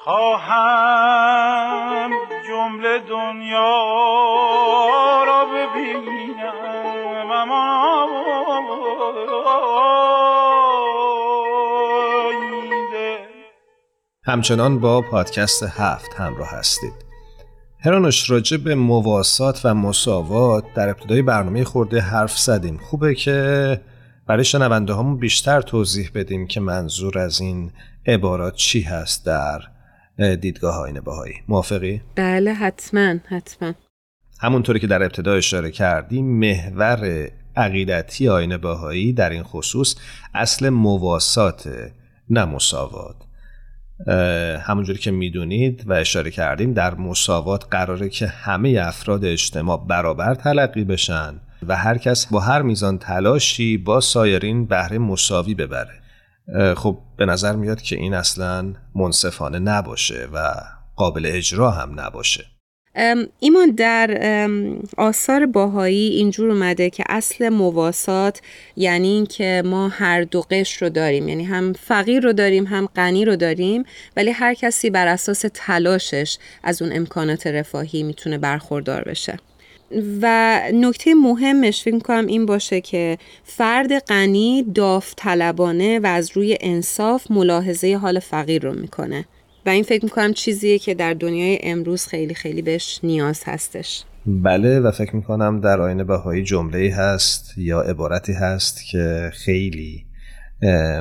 خواهم 0.05 1.01
جمله 2.49 2.99
دنیا 2.99 3.85
را 5.27 5.45
ببینم 5.45 7.31
اما 7.31 8.07
همچنان 14.25 14.81
با 14.81 15.03
پادکست 15.11 15.63
هفت 15.63 16.15
همراه 16.15 16.51
هستید. 16.51 17.06
هرانوش 17.87 18.31
راجع 18.31 18.57
به 18.57 18.75
مواسات 18.75 19.61
و 19.65 19.75
مساوات 19.75 20.65
در 20.75 20.89
ابتدای 20.89 21.23
برنامه 21.23 21.65
خورده 21.65 22.01
حرف 22.01 22.39
زدیم. 22.39 22.77
خوبه 22.77 23.15
که 23.15 23.81
برای 24.27 24.45
شنونده 24.45 24.95
همون 24.95 25.17
بیشتر 25.17 25.61
توضیح 25.61 26.11
بدیم 26.15 26.47
که 26.47 26.61
منظور 26.61 27.19
از 27.19 27.41
این 27.41 27.71
عبارات 28.07 28.55
چی 28.55 28.81
هست 28.81 29.27
در 29.27 29.61
دیدگاه 30.41 30.77
آین 30.81 31.01
بهایی. 31.01 31.35
موافقی؟ 31.49 32.03
بله 32.15 32.53
حتما 32.53 33.15
حتما. 33.29 33.75
همونطوری 34.41 34.81
که 34.81 34.87
در 34.87 35.03
ابتدا 35.03 35.35
اشاره 35.35 35.71
کردیم 35.71 36.27
محور 36.27 37.31
عقیدتی 37.57 38.29
آین 38.29 38.57
بهایی 38.57 39.13
در 39.13 39.31
این 39.31 39.43
خصوص 39.43 39.95
اصل 40.35 40.69
مواسات 40.69 41.69
نه 42.31 42.45
مساوات. 42.45 43.26
همونجوری 44.61 44.99
که 44.99 45.11
می‌دونید 45.11 45.85
و 45.87 45.93
اشاره 45.93 46.31
کردیم 46.31 46.73
در 46.73 46.95
مساوات 46.95 47.65
قراره 47.71 48.09
که 48.09 48.27
همه 48.27 48.83
افراد 48.83 49.25
اجتماع 49.25 49.87
برابر 49.89 50.35
تلقی 50.35 50.85
بشن 50.85 51.41
و 51.67 51.77
هر 51.77 51.99
کس 51.99 52.27
با 52.27 52.41
هر 52.41 52.63
میزان 52.63 52.99
تلاشی 52.99 53.77
با 53.77 54.01
سایرین 54.01 54.67
بهره 54.67 54.99
مساوی 54.99 55.55
ببره. 55.55 56.01
خب 56.75 56.99
به 57.17 57.27
نظر 57.27 57.57
میاد 57.57 57.83
که 57.83 57.97
این 57.97 58.15
اصلا 58.15 58.73
منصفانه 58.95 59.59
نباشه 59.59 60.29
و 60.33 60.55
قابل 60.97 61.31
اجرا 61.33 61.71
هم 61.71 62.01
نباشه. 62.01 62.45
ایمان 63.41 63.71
در 63.71 64.49
آثار 64.97 65.47
باهایی 65.47 66.09
اینجور 66.09 66.51
اومده 66.51 66.91
که 66.91 67.05
اصل 67.09 67.49
مواسات 67.49 68.41
یعنی 68.77 69.09
اینکه 69.09 69.63
ما 69.65 69.89
هر 69.89 70.23
دو 70.23 70.41
قش 70.51 70.83
رو 70.83 70.89
داریم 70.89 71.29
یعنی 71.29 71.45
هم 71.45 71.73
فقیر 71.73 72.23
رو 72.23 72.33
داریم 72.33 72.65
هم 72.65 72.89
غنی 72.97 73.25
رو 73.25 73.37
داریم 73.37 73.85
ولی 74.17 74.31
هر 74.31 74.55
کسی 74.55 74.91
بر 74.91 75.07
اساس 75.07 75.45
تلاشش 75.55 76.39
از 76.63 76.83
اون 76.83 76.93
امکانات 76.93 77.47
رفاهی 77.47 78.03
می‌تونه 78.03 78.39
برخوردار 78.39 79.03
بشه. 79.03 79.37
و 80.23 80.61
نکته 80.75 81.15
مهمش 81.15 81.83
فکر 81.83 81.99
کنم 81.99 82.27
این 82.27 82.47
باشه 82.47 82.81
که 82.81 83.19
فرد 83.45 83.99
غنی 83.99 84.67
داوطلبانه 84.75 85.99
و 85.99 86.07
از 86.07 86.31
روی 86.35 86.59
انصاف 86.61 87.31
ملاحظه 87.31 87.99
حال 88.03 88.19
فقیر 88.19 88.63
رو 88.63 88.73
می‌کنه. 88.75 89.25
و 89.67 89.69
این 89.69 89.83
فکر 89.83 90.05
می‌کنم 90.05 90.33
چیزیه 90.33 90.79
که 90.79 90.95
در 90.95 91.15
دنیای 91.15 91.59
امروز 91.63 92.07
خیلی 92.07 92.35
خیلی 92.35 92.63
بهش 92.63 93.01
نیاز 93.03 93.43
هستش. 93.47 94.05
بله 94.27 94.81
و 94.81 94.91
فکر 94.91 95.17
می‌کنم 95.17 95.61
در 95.61 95.81
آینه 95.81 96.05
بهایی 96.05 96.45
جمله 96.45 96.95
هست 96.95 97.59
یا 97.59 97.81
عبارتی 97.81 98.33
هست 98.33 98.85
که 98.91 99.31
خیلی 99.35 100.07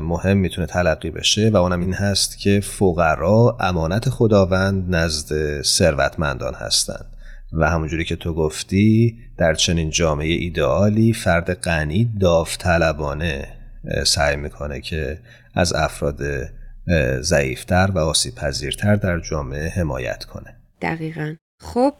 مهم 0.01 0.37
می‌تونه 0.37 0.67
تلقی 0.67 1.09
بشه 1.09 1.49
و 1.49 1.57
اونم 1.57 1.81
این 1.81 1.93
هست 1.93 2.39
که 2.39 2.59
فقرا 2.59 3.57
امانت 3.59 4.09
خداوند 4.09 4.95
نزد 4.95 5.61
ثروتمندان 5.61 6.53
هستند 6.53 7.05
و 7.53 7.69
همونجوری 7.69 8.05
که 8.05 8.15
تو 8.15 8.33
گفتی 8.33 9.17
در 9.37 9.53
چنین 9.53 9.89
جامعه 9.89 10.33
ایدئالی 10.33 11.13
فرد 11.13 11.53
غنی 11.53 12.11
داوطلبانه 12.19 13.47
سعی 14.05 14.35
می‌کنه 14.35 14.81
که 14.81 15.17
از 15.53 15.73
افراد 15.73 16.21
ضعیفتر 17.21 17.91
و 17.95 17.99
آسیب 17.99 18.35
پذیرتر 18.35 18.95
در 18.95 19.19
جامعه 19.19 19.69
حمایت 19.69 20.23
کنه. 20.23 20.55
دقیقا. 20.81 21.35
خب 21.61 21.93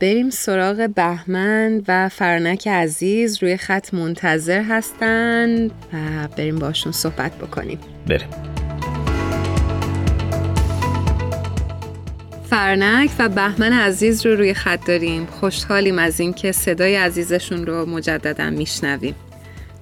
بریم 0.00 0.30
سراغ 0.30 0.90
بهمن 0.96 1.82
و 1.88 2.08
فرنک 2.08 2.68
عزیز. 2.68 3.42
روی 3.42 3.56
خط 3.56 3.94
منتظر 3.94 4.62
هستن 4.62 5.66
و 5.66 6.28
بریم 6.36 6.58
باشون 6.58 6.92
صحبت 6.92 7.32
بکنیم. 7.34 7.78
بریم. 8.06 8.28
فرنک 12.50 13.10
و 13.18 13.28
بهمن 13.28 13.72
عزیز 13.72 14.26
رو 14.26 14.36
روی 14.36 14.54
خط 14.54 14.86
داریم. 14.86 15.26
خوشحالیم 15.26 15.98
از 15.98 16.20
اینکه 16.20 16.52
صدای 16.52 16.96
عزیزشون 16.96 17.66
رو 17.66 17.86
مجددا 17.86 18.50
میشنویم. 18.50 19.14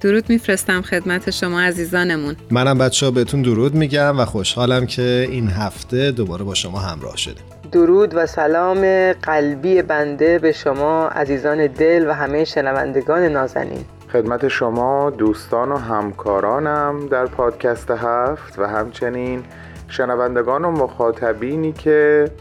درود 0.01 0.29
میفرستم 0.29 0.81
خدمت 0.81 1.29
شما 1.29 1.61
عزیزانمون. 1.61 2.35
منم 2.51 2.77
بچه 2.77 3.05
ها 3.05 3.11
بهتون 3.11 3.41
درود 3.41 3.75
میگم 3.75 4.19
و 4.19 4.25
خوشحالم 4.25 4.85
که 4.85 5.27
این 5.29 5.47
هفته 5.47 6.11
دوباره 6.11 6.43
با 6.43 6.53
شما 6.53 6.79
همراه 6.79 7.17
شده 7.17 7.41
درود 7.71 8.15
و 8.15 8.25
سلام 8.25 9.13
قلبی 9.13 9.81
بنده 9.81 10.39
به 10.39 10.51
شما 10.51 11.07
عزیزان 11.07 11.67
دل 11.67 12.05
و 12.07 12.11
همه 12.11 12.45
شنوندگان 12.45 13.23
نازنین. 13.23 13.85
خدمت 14.13 14.47
شما 14.47 15.09
دوستان 15.09 15.71
و 15.71 15.77
همکارانم 15.77 17.07
در 17.07 17.25
پادکست 17.25 17.91
هفت 17.91 18.59
و 18.59 18.65
همچنین 18.65 19.43
شنوندگان 19.87 20.65
و 20.65 20.71
مخاطبینی 20.71 21.71
که 21.71 22.31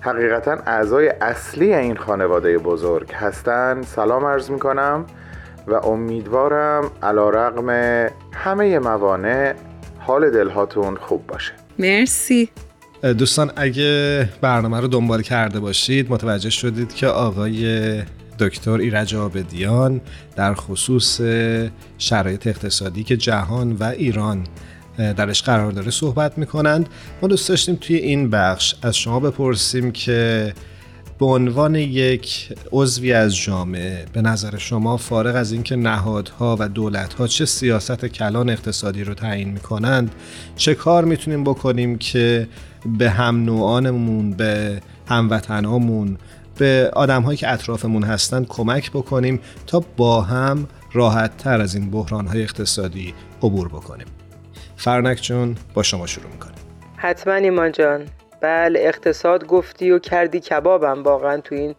حقیقتا 0.00 0.52
اعضای 0.66 1.08
اصلی 1.08 1.74
این 1.74 1.96
خانواده 1.96 2.58
بزرگ 2.58 3.12
هستند 3.12 3.84
سلام 3.84 4.24
عرض 4.24 4.50
می 4.50 4.58
کنم 4.58 5.06
و 5.66 5.74
امیدوارم 5.74 6.90
علا 7.02 7.30
رقم 7.30 7.68
همه 8.32 8.78
موانع 8.78 9.54
حال 9.98 10.30
دلهاتون 10.30 10.96
خوب 10.96 11.26
باشه. 11.26 11.52
مرسی. 11.78 12.48
دوستان 13.18 13.50
اگه 13.56 14.28
برنامه 14.40 14.80
رو 14.80 14.88
دنبال 14.88 15.22
کرده 15.22 15.60
باشید 15.60 16.12
متوجه 16.12 16.50
شدید 16.50 16.94
که 16.94 17.06
آقای 17.06 18.02
دکتر 18.38 18.70
ایرج 18.70 19.14
آبدیان 19.14 20.00
در 20.36 20.54
خصوص 20.54 21.20
شرایط 21.98 22.46
اقتصادی 22.46 23.04
که 23.04 23.16
جهان 23.16 23.72
و 23.72 23.84
ایران 23.84 24.46
درش 24.98 25.42
قرار 25.42 25.72
داره 25.72 25.90
صحبت 25.90 26.38
می‌کنند. 26.38 26.88
ما 27.22 27.28
دوست 27.28 27.48
داشتیم 27.48 27.78
توی 27.80 27.96
این 27.96 28.30
بخش 28.30 28.74
از 28.82 28.96
شما 28.96 29.20
بپرسیم 29.20 29.92
که 29.92 30.52
به 31.22 31.28
عنوان 31.28 31.74
یک 31.74 32.54
عضوی 32.72 33.12
از 33.12 33.36
جامعه 33.36 34.04
به 34.12 34.22
نظر 34.22 34.56
شما 34.56 34.96
فارغ 34.96 35.36
از 35.36 35.52
اینکه 35.52 35.76
نهادها 35.76 36.56
و 36.60 36.68
دولتها 36.68 37.26
چه 37.26 37.44
سیاست 37.44 38.06
کلان 38.06 38.50
اقتصادی 38.50 39.04
رو 39.04 39.14
تعیین 39.14 39.48
می‌کنند 39.48 40.14
چه 40.56 40.74
کار 40.74 41.04
می‌تونیم 41.04 41.44
بکنیم 41.44 41.98
که 41.98 42.48
به 42.98 43.10
هم 43.10 43.44
نوعانمون 43.44 44.30
به 44.30 44.80
هموطنامون 45.08 46.18
به 46.58 46.90
آدم 46.92 47.22
هایی 47.22 47.38
که 47.38 47.52
اطرافمون 47.52 48.02
هستند 48.02 48.46
کمک 48.48 48.90
بکنیم 48.90 49.40
تا 49.66 49.84
با 49.96 50.22
هم 50.22 50.68
راحت 50.92 51.36
تر 51.36 51.60
از 51.60 51.74
این 51.74 51.90
بحران 51.90 52.26
های 52.26 52.42
اقتصادی 52.42 53.14
عبور 53.42 53.68
بکنیم. 53.68 54.06
فرنک 54.76 55.22
جون 55.22 55.56
با 55.74 55.82
شما 55.82 56.06
شروع 56.06 56.32
می‌کنیم. 56.32 56.54
حتما 56.96 57.34
ایمان 57.34 57.72
جان. 57.72 58.00
بله 58.42 58.80
اقتصاد 58.80 59.46
گفتی 59.46 59.90
و 59.90 59.98
کردی 59.98 60.40
کبابم. 60.40 61.02
واقعا 61.02 61.40
تو 61.40 61.54
این 61.54 61.74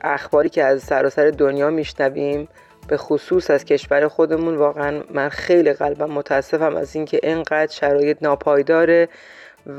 اخباری 0.00 0.48
که 0.48 0.64
از 0.64 0.82
سراسر 0.82 1.30
دنیا 1.30 1.70
میشنویم 1.70 2.48
به 2.88 2.96
خصوص 2.96 3.50
از 3.50 3.64
کشور 3.64 4.08
خودمون 4.08 4.56
واقعا 4.56 5.02
من 5.10 5.28
خیلی 5.28 5.72
قلبم 5.72 6.10
متاسفم 6.10 6.76
از 6.76 6.96
اینکه 6.96 7.20
اینقدر 7.22 7.72
شرایط 7.72 8.18
ناپایداره 8.22 9.08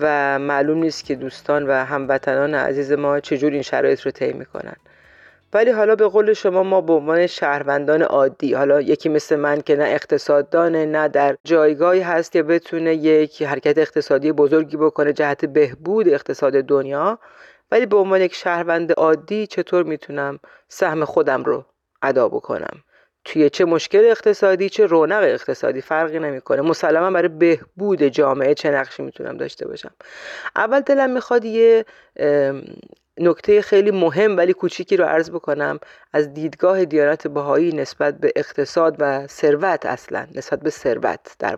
و 0.01 0.39
معلوم 0.39 0.77
نیست 0.77 1.05
که 1.05 1.15
دوستان 1.15 1.67
و 1.67 1.71
هموطنان 1.71 2.55
عزیز 2.55 2.91
ما 2.91 3.19
چجور 3.19 3.51
این 3.51 3.61
شرایط 3.61 4.01
رو 4.01 4.11
طی 4.11 4.33
می‌کنن. 4.33 4.75
ولی 5.53 5.71
حالا 5.71 5.95
به 5.95 6.07
قول 6.07 6.33
شما 6.33 6.63
ما 6.63 6.81
به 6.81 6.93
عنوان 6.93 7.27
شهروندان 7.27 8.01
عادی 8.01 8.53
حالا 8.53 8.81
یکی 8.81 9.09
مثل 9.09 9.35
من 9.35 9.61
که 9.61 9.75
نه 9.75 9.83
اقتصاددانه 9.83 10.85
نه 10.85 11.07
در 11.07 11.37
جایگاهی 11.43 12.01
هست 12.01 12.31
که 12.31 12.43
بتونه 12.43 12.95
یک 12.95 13.43
حرکت 13.43 13.77
اقتصادی 13.77 14.31
بزرگی 14.31 14.77
بکنه 14.77 15.13
جهت 15.13 15.45
بهبود 15.45 16.09
اقتصاد 16.09 16.53
دنیا. 16.53 17.19
ولی 17.71 17.85
به 17.85 17.97
عنوان 17.97 18.21
یک 18.21 18.35
شهروند 18.35 18.91
عادی 18.91 19.47
چطور 19.47 19.83
می‌تونم 19.83 20.39
سهم 20.67 21.05
خودم 21.05 21.43
رو 21.43 21.65
ادا 22.01 22.29
بکنم؟ 22.29 22.83
توی 23.25 23.49
چه 23.49 23.65
مشکل 23.65 24.05
اقتصادی 24.05 24.69
چه 24.69 24.85
رونق 24.85 25.23
اقتصادی؟ 25.23 25.81
فرقی 25.81 26.19
نمی‌کنه. 26.19 26.61
مسلما 26.61 27.11
برای 27.11 27.27
بهبود 27.27 28.03
جامعه 28.03 28.53
چه 28.53 28.71
نقشی 28.71 29.03
می‌تونم 29.03 29.37
داشته 29.37 29.67
باشم؟ 29.67 29.91
اول 30.55 30.79
دلم 30.79 31.09
می‌خواد 31.09 31.45
یه 31.45 31.85
نکته 33.19 33.61
خیلی 33.61 33.91
مهم 33.91 34.37
ولی 34.37 34.53
کوچیکی 34.53 34.97
رو 34.97 35.05
عرض 35.05 35.31
بکنم 35.31 35.79
از 36.13 36.33
دیدگاه 36.33 36.85
دیانت 36.85 37.27
بهایی 37.27 37.71
نسبت 37.71 38.17
به 38.17 38.31
اقتصاد 38.35 38.95
و 38.99 39.27
ثروت 39.27 39.85
اصلا 39.85 40.27
نسبت 40.35 40.59
به 40.59 40.69
ثروت 40.69 41.35
در 41.39 41.57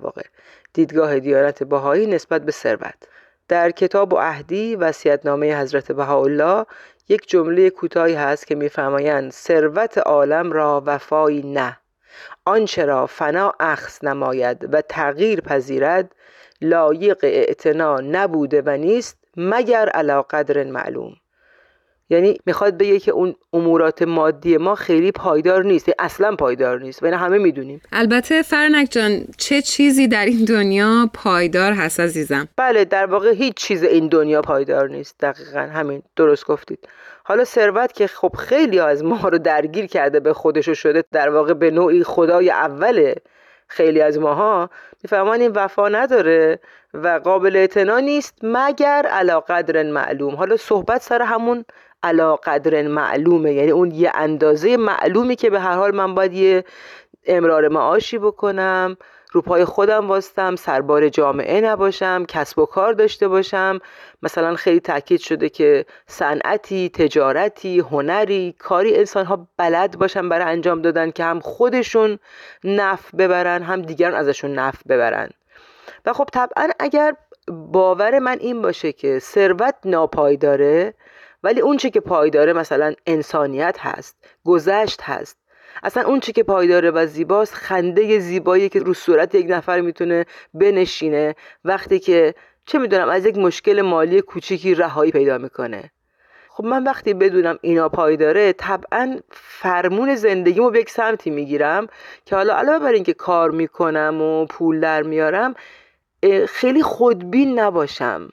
دیدگاه 0.74 1.20
دیانت 1.20 1.64
بهایی 1.64 2.08
نسبت 2.08 2.42
به 2.46 2.52
ثروت. 2.52 3.08
در 3.48 3.72
کتاب 3.72 4.14
و 4.14 4.18
عهدی 4.18 4.76
وصیت‌نامه 4.76 5.62
حضرت 5.62 5.92
بهاءالله 5.92 6.66
یک 7.10 7.30
جمله 7.30 7.70
کوتاهی 7.70 8.14
هست 8.14 8.48
که 8.48 8.56
میفرمایند 8.56 9.32
ثروت 9.32 9.98
عالم 9.98 10.52
را 10.52 10.84
وفایی 10.86 11.42
نه. 11.42 11.78
آنچه 12.46 12.86
را 12.86 13.08
فنا 13.08 13.54
اخذ 13.60 14.06
نماید 14.06 14.74
و 14.74 14.82
تغییر 14.82 15.42
پذیرد 15.42 16.16
لایق 16.62 17.20
اعتنا 17.24 18.00
نبوده 18.00 18.62
و 18.66 18.70
نیست 18.78 19.18
مگر 19.38 19.90
علا 19.90 20.22
قدر 20.22 20.64
معلوم. 20.64 21.21
یعنی 22.12 22.38
می‌خواد 22.46 22.78
بگه 22.78 23.00
که 23.00 23.12
اون 23.12 23.36
امورات 23.54 24.02
مادی 24.02 24.58
ما 24.58 24.76
خیلی 24.76 25.12
پایدار 25.12 25.64
نیست 25.64 25.90
اصلا 26.00 26.36
پایدار 26.36 26.80
نیست. 26.80 27.04
و 27.04 27.08
همه 27.08 27.38
می‌دونیم. 27.38 27.82
البته 27.92 28.42
فرنک 28.42 28.88
جان 28.92 29.26
چه 29.38 29.62
چیزی 29.62 30.08
در 30.08 30.26
این 30.26 30.46
دنیا 30.46 31.10
پایدار 31.14 31.74
هست 31.74 32.00
عزیزم؟ 32.00 32.48
بله 32.58 32.86
در 32.86 33.06
واقع 33.06 33.34
هیچ 33.34 33.54
چیز 33.56 33.84
این 33.84 34.08
دنیا 34.08 34.42
پایدار 34.42 34.90
نیست. 34.90 35.16
دقیقا 35.20 35.60
همین 35.60 36.02
درست 36.16 36.46
گفتید. 36.46 36.88
حالا 37.24 37.44
ثروت 37.44 37.94
که 37.94 38.08
خب 38.08 38.36
خیلی 38.36 38.80
از 38.80 39.04
ما 39.04 39.30
رو 39.30 39.38
درگیر 39.38 39.86
کرده 39.86 40.20
به 40.20 40.34
خودشو 40.34 40.74
شده 40.74 41.04
در 41.12 41.30
واقع 41.30 41.54
به 41.54 41.72
نوعی 41.72 42.04
خدای 42.04 42.52
اوله 42.52 43.16
خیلی 43.68 44.02
از 44.02 44.20
ماها 44.20 44.70
میفهمان 45.04 45.42
این 45.42 45.52
وفا 45.52 45.90
نداره 45.90 46.60
و 46.94 47.08
قابل 47.24 47.56
اعتنا 47.56 48.00
نیست 48.00 48.38
مگر 48.44 49.06
علا 49.06 49.40
قدر 49.40 49.84
معلوم. 49.84 50.36
حالا 50.36 50.58
صحبت 50.58 51.02
سر 51.02 51.22
همون 51.22 51.66
علا 52.04 52.36
قدر 52.36 52.88
معلومه. 52.88 53.54
یعنی 53.54 53.72
اون 53.72 53.92
یه 53.92 54.12
اندازه 54.16 54.78
معلومی 54.78 55.36
که 55.36 55.50
به 55.50 55.60
هر 55.60 55.76
حال 55.76 55.96
من 55.96 56.16
باید 56.16 56.34
یه 56.34 56.64
امرار 57.28 57.68
معاشی 57.68 58.18
بکنم 58.18 58.98
رو 59.32 59.42
پای 59.42 59.66
خودم 59.66 60.08
واستم 60.08 60.56
سربار 60.56 61.10
جامعه 61.10 61.62
نباشم 61.62 62.26
کسب 62.28 62.60
و 62.60 62.66
کار 62.66 62.94
داشته 62.94 63.28
باشم. 63.28 63.80
مثلا 64.24 64.56
خیلی 64.56 64.80
تاکید 64.80 65.20
شده 65.20 65.50
که 65.50 65.86
صنعتی 66.08 66.90
تجارتی 66.90 67.80
هنری 67.80 68.56
کاری 68.60 68.96
انسان 68.96 69.26
ها 69.26 69.48
بلد 69.58 69.98
باشن 69.98 70.30
برای 70.30 70.52
انجام 70.52 70.82
دادن 70.82 71.12
که 71.12 71.24
هم 71.24 71.40
خودشون 71.40 72.20
نف 72.64 73.16
ببرن 73.16 73.64
هم 73.64 73.82
دیگران 73.82 74.16
ازشون 74.16 74.54
نف 74.60 74.76
ببرن. 74.90 75.30
و 76.06 76.14
خب 76.14 76.30
طبعا 76.34 76.70
اگر 76.80 77.16
باور 77.48 78.20
من 78.20 78.38
این 78.40 78.62
باشه 78.62 78.92
که 78.92 79.20
ثروت 79.20 79.76
ناپایداره 79.86 80.94
ولی 81.44 81.62
اون 81.62 81.78
چی 81.78 81.90
که 81.90 82.00
پایداره 82.00 82.54
مثلا 82.54 82.94
انسانیت 83.06 83.78
هست 83.80 84.16
گذشت 84.46 85.02
هست. 85.02 85.38
اصلا 85.84 86.04
اون 86.04 86.20
چی 86.20 86.32
که 86.32 86.44
پایداره 86.44 86.92
و 86.92 87.06
زیباست 87.06 87.54
خنده 87.54 88.20
زیبایی 88.20 88.70
که 88.70 88.80
رو 88.80 88.94
صورت 88.94 89.36
یک 89.36 89.46
نفر 89.50 89.82
می‌تونه 89.82 90.26
بنشینه. 90.54 91.36
وقتی 91.66 92.00
که 92.00 92.34
چه 92.66 92.80
می‌دونم 92.80 93.10
از 93.10 93.26
یک 93.26 93.38
مشکل 93.38 93.82
مالی 93.82 94.22
کوچیکی 94.22 94.76
رهایی 94.76 95.12
پیدا 95.12 95.38
می‌کنه. 95.38 95.92
خب 96.50 96.66
من 96.66 96.84
وقتی 96.84 97.14
بدونم 97.14 97.60
اینا 97.62 97.90
پایداره 97.90 98.54
طبعا 98.54 99.20
فرمون 99.32 100.16
زندگیمو 100.16 100.70
به 100.70 100.80
یک 100.80 100.90
سمتی 100.90 101.30
می‌گیرم 101.30 101.88
که 102.26 102.36
حالا 102.36 102.56
علاوه 102.56 102.80
بر 102.80 102.92
اینکه 102.92 103.14
کار 103.14 103.52
می‌کنم 103.52 104.22
و 104.22 104.46
پول 104.46 104.80
در 104.80 105.04
میارم 105.04 105.56
خیلی 106.48 106.84
خودبین 106.84 107.60
نباشم. 107.60 108.30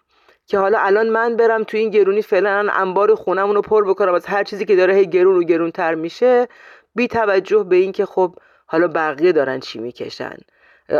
که 0.48 0.58
حالا 0.58 0.78
الان 0.78 1.08
من 1.08 1.36
برم 1.36 1.64
تو 1.64 1.76
این 1.76 1.90
گرونی 1.90 2.22
فعلا 2.22 2.66
انبار 2.72 3.14
خونمون 3.14 3.54
رو 3.54 3.62
پر 3.62 3.88
بکنم. 3.88 4.14
از 4.14 4.26
هر 4.26 4.44
چیزی 4.44 4.64
که 4.64 4.76
داره 4.76 4.94
هی 4.94 5.06
گرون 5.06 5.36
و 5.36 5.42
گرونتر 5.42 5.94
میشه 5.94 6.48
بی 6.94 7.08
توجه 7.08 7.62
به 7.62 7.76
اینکه 7.76 8.06
خب 8.06 8.34
حالا 8.66 8.88
بقیه 8.88 9.32
دارن 9.32 9.60
چی 9.60 9.78
می‌کشن. 9.78 10.36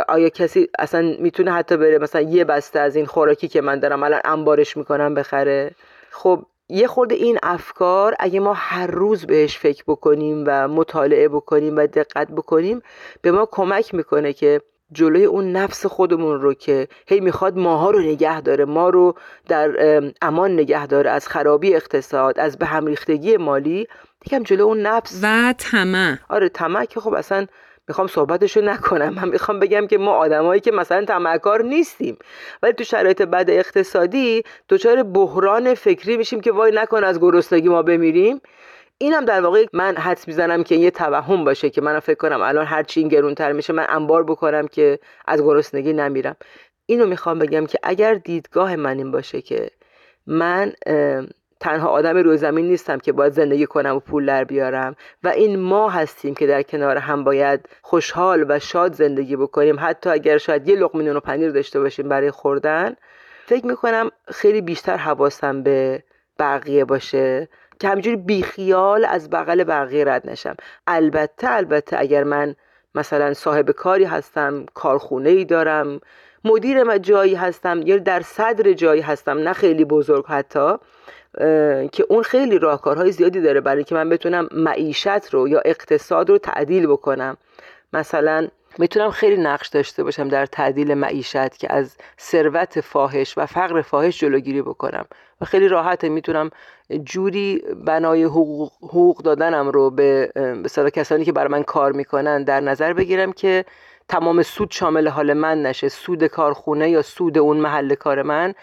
آیا 0.07 0.29
کسی 0.29 0.69
اصلا 0.79 1.15
می‌تونه 1.19 1.51
حتی 1.51 1.77
بره 1.77 1.97
مثلا 1.97 2.21
یه 2.21 2.43
بسته 2.43 2.79
از 2.79 2.95
این 2.95 3.05
خوراکی 3.05 3.47
که 3.47 3.61
من 3.61 3.79
دارم 3.79 4.03
الان 4.03 4.21
انبارش 4.25 4.77
می‌کنم 4.77 5.13
بخره؟ 5.13 5.71
خب 6.11 6.45
یه 6.69 6.87
خورده 6.87 7.15
این 7.15 7.37
افکار 7.43 8.15
اگه 8.19 8.39
ما 8.39 8.53
هر 8.53 8.87
روز 8.87 9.25
بهش 9.25 9.57
فکر 9.57 9.83
بکنیم 9.87 10.43
و 10.47 10.67
مطالعه 10.67 11.27
بکنیم 11.27 11.77
و 11.77 11.87
دقت 11.87 12.27
بکنیم 12.27 12.81
به 13.21 13.31
ما 13.31 13.47
کمک 13.51 13.93
می‌کنه 13.93 14.33
که 14.33 14.61
جلوی 14.91 15.25
اون 15.25 15.51
نفس 15.51 15.85
خودمون 15.85 16.41
رو 16.41 16.53
که 16.53 16.87
هی 17.07 17.19
می‌خواد 17.19 17.57
ماها 17.57 17.91
رو 17.91 17.99
نگه 17.99 18.41
داره 18.41 18.65
ما 18.65 18.89
رو 18.89 19.15
در 19.47 19.71
امان 20.21 20.53
نگه 20.53 20.87
داره 20.87 21.09
از 21.09 21.27
خرابی 21.27 21.75
اقتصاد 21.75 22.39
از 22.39 22.57
به 22.57 22.65
هم 22.65 22.85
ریختگی 22.85 23.37
مالی 23.37 23.87
یکم 24.25 24.43
جلو 24.43 24.63
اون 24.63 24.81
نفس. 24.81 25.19
و 25.23 25.53
طمع. 25.57 26.15
آره 26.29 26.49
طمع 26.49 26.85
که 26.85 26.99
خب 26.99 27.13
اصلا 27.13 27.45
می‌خوام 27.87 28.07
صحبتشو 28.07 28.61
نکنم. 28.61 29.09
من 29.09 29.29
می‌خوام 29.29 29.59
بگم 29.59 29.87
که 29.87 29.97
ما 29.97 30.11
آدمایی 30.11 30.61
که 30.61 30.71
مثلا 30.71 31.05
طمعکار 31.05 31.63
نیستیم 31.63 32.17
ولی 32.63 32.73
تو 32.73 32.83
شرایط 32.83 33.21
بد 33.21 33.45
اقتصادی 33.49 34.43
دچار 34.69 35.03
بحران 35.03 35.73
فکری 35.73 36.17
میشیم 36.17 36.41
که 36.41 36.51
وای 36.51 36.71
نکن 36.75 37.03
از 37.03 37.19
گرسنگی 37.19 37.69
ما 37.69 37.81
بمیریم. 37.81 38.41
اینم 39.01 39.25
در 39.25 39.41
واقع 39.41 39.65
من 39.73 39.97
حدس 39.97 40.27
می‌زنم 40.27 40.63
که 40.63 40.75
یه 40.75 40.91
توهم 40.91 41.43
باشه 41.43 41.69
که 41.69 41.81
من 41.81 41.99
فکر 41.99 42.17
کنم 42.17 42.41
الان 42.41 42.65
هر 42.65 42.83
چی 42.83 42.99
این 42.99 43.09
گرونتر 43.09 43.51
میشه 43.51 43.73
من 43.73 43.85
انبار 43.89 44.23
بکنم 44.23 44.67
که 44.67 44.99
از 45.25 45.41
گرسنگی 45.41 45.93
نمیرم. 45.93 46.35
اینو 46.85 47.05
می‌خوام 47.05 47.39
بگم 47.39 47.65
که 47.65 47.79
اگر 47.83 48.13
دیدگاه 48.13 48.75
من 48.75 48.97
این 48.97 49.11
باشه 49.11 49.41
که 49.41 49.69
من 50.27 50.73
تنها 51.59 51.89
آدم 51.89 52.17
روی 52.17 52.37
زمین 52.37 52.67
نیستم 52.67 52.97
که 52.97 53.11
باید 53.11 53.33
زندگی 53.33 53.65
کنم 53.65 53.95
و 53.95 53.99
پول 53.99 54.25
در 54.25 54.43
بیارم 54.43 54.95
و 55.23 55.27
این 55.27 55.59
ما 55.59 55.89
هستیم 55.89 56.35
که 56.35 56.47
در 56.47 56.63
کنار 56.63 56.97
هم 56.97 57.23
باید 57.23 57.69
خوشحال 57.81 58.45
و 58.49 58.59
شاد 58.59 58.93
زندگی 58.93 59.35
بکنیم 59.35 59.75
حتی 59.79 60.09
اگر 60.09 60.37
شاید 60.37 60.67
یه 60.67 60.75
لقمه 60.75 61.03
نون 61.03 61.15
و 61.15 61.19
پنیر 61.19 61.51
داشته 61.51 61.79
باشیم 61.79 62.09
برای 62.09 62.31
خوردن 62.31 62.95
فکر 63.45 63.65
می‌کنم 63.65 64.11
خیلی 64.27 64.61
بیشتر 64.61 64.97
حواسم 64.97 65.63
به 65.63 66.03
بقیه 66.39 66.85
باشه 66.85 67.49
که 67.79 67.87
همینجوری 67.87 68.15
بیخیال 68.15 69.05
از 69.05 69.29
بغل 69.29 69.63
بقیه 69.63 70.05
رد 70.05 70.29
نشم. 70.29 70.55
البته 70.87 71.51
البته 71.51 71.99
اگر 71.99 72.23
من 72.23 72.55
مثلا 72.95 73.33
صاحب 73.33 73.71
کاری 73.71 74.03
هستم 74.03 74.65
کارخونه 74.73 75.29
ای 75.29 75.45
دارم 75.45 75.99
مدیر 76.43 76.97
جایی 76.97 77.35
هستم 77.35 77.81
یا 77.81 77.97
در 77.97 78.21
صدر 78.21 78.73
جایی 78.73 79.01
هستم 79.01 79.37
نه 79.37 79.53
خیلی 79.53 79.85
بزرگ 79.85 80.25
حتی 80.25 80.73
که 81.91 82.05
اون 82.09 82.23
خیلی 82.23 82.59
راهکارهای 82.59 83.11
زیادی 83.11 83.41
داره 83.41 83.61
برای 83.61 83.83
که 83.83 83.95
من 83.95 84.09
بتونم 84.09 84.49
معیشت 84.51 85.07
رو 85.31 85.47
یا 85.47 85.61
اقتصاد 85.65 86.29
رو 86.29 86.37
تعدیل 86.37 86.87
بکنم. 86.87 87.37
مثلا 87.93 88.47
می‌تونم 88.77 89.11
خیلی 89.11 89.37
نقش 89.37 89.67
داشته 89.67 90.03
باشم 90.03 90.27
در 90.27 90.45
تعدیل 90.45 90.93
معیشت 90.93 91.57
که 91.57 91.73
از 91.73 91.97
ثروت 92.19 92.81
فاحش 92.81 93.37
و 93.37 93.45
فقر 93.45 93.81
فاحش 93.81 94.19
جلوگیری 94.19 94.61
بکنم. 94.61 95.05
و 95.41 95.45
خیلی 95.45 95.67
راحته 95.67 96.09
می‌تونم 96.09 96.49
جوری 97.03 97.63
بنای 97.85 98.23
حقوق, 98.23 98.71
حقوق 98.81 99.17
دادنم 99.17 99.69
رو 99.69 99.89
به 99.89 100.31
مثلا 100.35 100.89
کسانی 100.89 101.25
که 101.25 101.31
برای 101.31 101.51
من 101.51 101.63
کار 101.63 101.91
می‌کنن 101.91 102.43
در 102.43 102.59
نظر 102.59 102.93
بگیرم 102.93 103.31
که 103.31 103.65
تمام 104.07 104.41
سود 104.41 104.71
شامل 104.71 105.07
حال 105.07 105.33
من 105.33 105.61
نشه. 105.61 105.89
سود 105.89 106.27
کارخونه 106.27 106.89
یا 106.89 107.01
سود 107.01 107.37
اون 107.37 107.57
محل 107.57 107.95
کار 107.95 108.21
من 108.21 108.53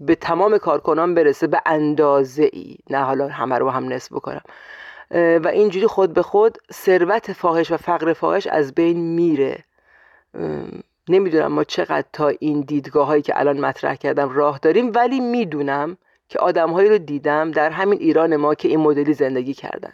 به 0.00 0.14
تمام 0.14 0.58
کارکنان 0.58 1.14
برسه 1.14 1.46
به 1.46 1.60
اندازه 1.66 2.50
ای 2.52 2.76
نه 2.90 2.98
حالا 2.98 3.28
همه 3.28 3.58
رو 3.58 3.70
هم 3.70 3.92
نصف 3.92 4.12
بکنم. 4.12 4.42
و 5.14 5.48
اینجوری 5.52 5.86
خود 5.86 6.12
به 6.12 6.22
خود 6.22 6.58
ثروت 6.72 7.32
فاحش 7.32 7.72
و 7.72 7.76
فقر 7.76 8.12
فاحش 8.12 8.46
از 8.46 8.74
بین 8.74 8.98
میره. 9.14 9.64
نمی‌دونم 11.08 11.52
ما 11.52 11.64
چقدر 11.64 12.06
تا 12.12 12.28
این 12.28 12.60
دیدگاه 12.60 13.06
هایی 13.06 13.22
که 13.22 13.40
الان 13.40 13.60
مطرح 13.60 13.94
کردم 13.94 14.28
راه 14.28 14.58
داریم 14.58 14.92
ولی 14.94 15.20
می‌دونم 15.20 15.96
که 16.28 16.38
آدمهایی 16.38 16.88
رو 16.88 16.98
دیدم 16.98 17.50
در 17.50 17.70
همین 17.70 17.98
ایران 17.98 18.36
ما 18.36 18.54
که 18.54 18.68
این 18.68 18.80
مدلی 18.80 19.14
زندگی 19.14 19.54
کردن. 19.54 19.92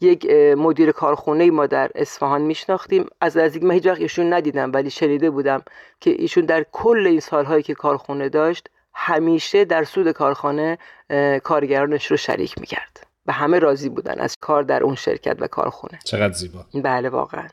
یک 0.00 0.30
مدیر 0.56 0.92
کارخونه 0.92 1.50
ما 1.50 1.66
در 1.66 1.90
اصفهان 1.94 2.42
میشناختیم. 2.42 3.06
از 3.20 3.36
نزدیک 3.36 3.62
من 3.62 3.74
هیچ 3.74 3.86
ایشون 3.86 4.32
ندیدم 4.32 4.72
ولی 4.74 4.90
شنیده 4.90 5.30
بودم 5.30 5.62
که 6.00 6.10
ایشون 6.18 6.44
در 6.44 6.66
کل 6.72 7.06
این 7.06 7.20
سالهایی 7.20 7.62
که 7.62 7.74
کارخونه 7.74 8.28
داشت 8.28 8.68
همیشه 8.94 9.64
در 9.64 9.84
سود 9.84 10.12
کارخانه 10.12 10.78
کارگرانش 11.42 12.06
رو 12.06 12.16
شریک 12.16 12.58
می‌کرد 12.58 13.06
و 13.26 13.32
همه 13.32 13.58
راضی 13.58 13.88
بودن 13.88 14.20
از 14.20 14.36
کار 14.40 14.62
در 14.62 14.82
اون 14.82 14.94
شرکت 14.94 15.36
و 15.40 15.46
کارخونه. 15.46 15.98
چقدر 16.04 16.32
زیبا. 16.32 16.64
بله 16.74 17.08
واقعا. 17.08 17.48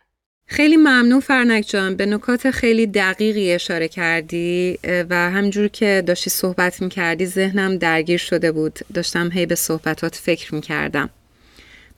خیلی 0.52 0.78
ممنون 0.78 1.20
فرنک 1.20 1.66
جان. 1.68 1.96
به 1.96 2.06
نکات 2.06 2.52
خیلی 2.52 2.88
دقیقی 2.88 3.52
اشاره 3.52 3.88
کردی 3.88 4.80
و 5.10 5.16
همجور 5.16 5.68
که 5.68 6.04
داشتی 6.08 6.30
صحبت 6.30 6.82
می‌کردی 6.82 7.26
ذهنم 7.26 7.78
درگیر 7.78 8.18
شده 8.18 8.52
بود. 8.52 8.80
داشتم 8.94 9.30
هی 9.32 9.46
به 9.46 9.56
صحبتات 9.56 10.16
فکر 10.16 10.56
می‌کردم. 10.56 11.10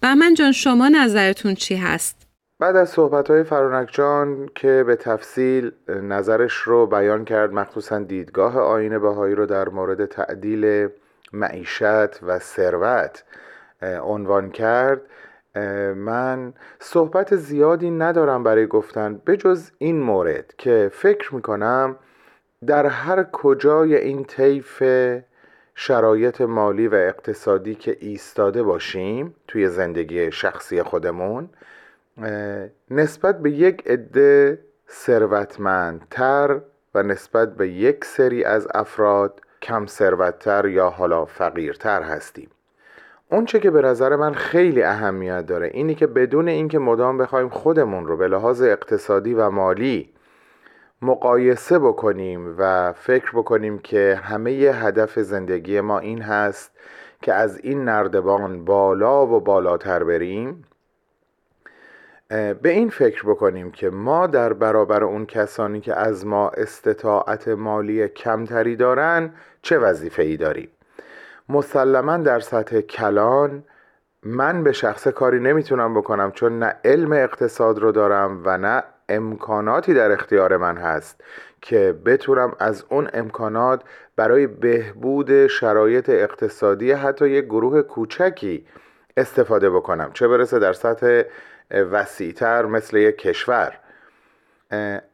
بهمن 0.02 0.34
جان 0.34 0.52
شما 0.52 0.90
نظرتون 0.90 1.56
چی 1.56 1.76
هست؟ 1.76 2.28
بعد 2.60 2.76
از 2.76 2.90
صحبت 2.90 3.30
های 3.30 3.44
جان 3.92 4.50
که 4.56 4.84
به 4.88 4.96
تفصیل 4.96 5.72
نظرش 5.88 6.54
رو 6.54 6.88
بیان 6.88 7.26
کرد 7.26 7.54
مخصوصا 7.54 8.00
دیدگاه 8.00 8.60
آین 8.60 9.00
بهایی 9.00 9.36
رو 9.36 9.46
در 9.46 9.70
مورد 9.70 10.06
تعدیل 10.06 10.88
معیشت 11.34 12.24
و 12.24 12.40
ثروت 12.40 13.24
عنوان 14.04 14.52
کرد. 14.52 15.02
من 15.96 16.54
صحبت 16.80 17.36
زیادی 17.36 17.92
ندارم 17.92 18.44
برای 18.44 18.68
گفتن 18.68 19.22
بجز 19.28 19.72
این 19.78 20.00
مورد 20.00 20.54
که 20.58 20.90
فکر 20.94 21.36
می‌کنم 21.36 21.96
در 22.68 22.86
هر 22.86 23.24
کجای 23.24 23.96
این 23.96 24.24
طیف 24.24 24.84
شرایط 25.76 26.42
مالی 26.42 26.88
و 26.88 26.96
اقتصادی 26.96 27.76
که 27.76 27.98
ایستاده 28.00 28.64
باشیم 28.64 29.36
توی 29.48 29.68
زندگی 29.68 30.32
شخصی 30.32 30.84
خودمون 30.84 31.50
نسبت 32.92 33.42
به 33.42 33.52
یک 33.52 33.88
عده 33.88 34.60
ثروتمندتر 34.90 36.62
و 36.96 37.04
نسبت 37.04 37.56
به 37.56 37.70
یک 37.70 38.06
سری 38.06 38.44
از 38.44 38.68
افراد 38.74 39.42
کم 39.62 39.86
ثروتتر 39.86 40.66
یا 40.66 40.90
حالا 40.90 41.26
فقیرتر 41.26 42.02
هستیم. 42.02 42.50
اونچه 43.32 43.60
که 43.60 43.72
به 43.72 43.82
نظر 43.82 44.16
من 44.16 44.34
خیلی 44.34 44.84
اهمیت 44.84 45.46
داره 45.46 45.72
اینی 45.74 45.96
که 45.96 46.08
بدون 46.08 46.48
اینکه 46.48 46.80
مدام 46.80 47.18
بخوایم 47.18 47.50
خودمون 47.50 48.08
رو 48.08 48.18
به 48.18 48.28
لحاظ 48.28 48.62
اقتصادی 48.62 49.34
و 49.34 49.50
مالی 49.50 50.10
مقایسه 51.02 51.80
بکنیم 51.80 52.56
و 52.58 52.94
فکر 52.94 53.32
بکنیم 53.32 53.80
که 53.80 54.20
همه 54.24 54.52
هدف 54.52 55.20
زندگی 55.20 55.82
ما 55.82 56.00
این 56.00 56.22
هست 56.22 56.72
که 57.22 57.34
از 57.34 57.58
این 57.58 57.84
نردبان 57.84 58.66
بالا 58.66 59.28
و 59.28 59.40
بالاتر 59.40 60.04
بریم 60.04 60.64
به 62.30 62.70
این 62.70 62.90
فکر 62.90 63.24
بکنیم 63.24 63.72
که 63.72 63.90
ما 63.90 64.28
در 64.28 64.54
برابر 64.54 65.04
اون 65.04 65.26
کسانی 65.26 65.82
که 65.82 66.00
از 66.00 66.26
ما 66.26 66.50
استطاعت 66.50 67.48
مالی 67.48 68.08
کمتری 68.08 68.76
دارن 68.76 69.34
چه 69.62 69.80
وظیفه 69.80 70.24
ای 70.24 70.38
داریم. 70.38 70.70
مسلما 71.50 72.18
در 72.18 72.40
سطح 72.40 72.82
کلان 72.82 73.64
من 74.24 74.64
به 74.64 74.72
شخص 74.72 75.08
کاری 75.08 75.40
نمی‌تونم 75.40 75.94
بکنم 75.94 76.32
چون 76.32 76.60
نه 76.60 76.76
علم 76.86 77.12
اقتصاد 77.14 77.80
رو 77.80 77.92
دارم 77.92 78.42
و 78.46 78.58
نه 78.58 78.84
امکاناتی 79.10 79.94
در 79.94 80.12
اختیار 80.12 80.58
من 80.58 80.78
هست 80.78 81.22
که 81.62 81.96
بتونم 82.06 82.56
از 82.60 82.86
اون 82.90 83.10
امکانات 83.14 83.82
برای 84.16 84.48
بهبود 84.48 85.48
شرایط 85.48 86.10
اقتصادی 86.10 86.92
حتی 86.92 87.30
یک 87.30 87.46
گروه 87.46 87.82
کوچکی 87.82 88.66
استفاده 89.18 89.70
بکنم. 89.70 90.12
چه 90.14 90.28
برسه 90.28 90.60
در 90.60 90.74
سطح 90.74 91.22
وسیعتر 91.72 92.66
مثل 92.66 92.98
یک 92.98 93.18
کشور. 93.18 93.74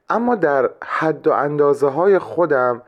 اما 0.10 0.36
در 0.36 0.70
حد 0.84 1.28
و 1.28 1.32
اندازه 1.32 1.88
های 1.88 2.20
خودم 2.20 2.82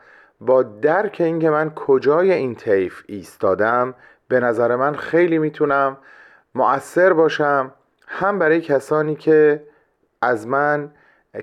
با 0.46 0.62
درک 0.62 1.16
اینکه 1.20 1.50
من 1.50 1.70
کجای 1.70 2.32
این 2.32 2.54
طیف 2.54 3.02
ایستادم 3.06 3.94
به 4.28 4.40
نظر 4.40 4.76
من 4.76 4.94
خیلی 4.94 5.38
می‌تونم 5.38 5.96
مؤثر 6.54 7.12
باشم 7.12 7.72
هم 8.06 8.38
برای 8.38 8.60
کسانی 8.60 9.14
که 9.14 9.62
از 10.22 10.46
من 10.46 10.90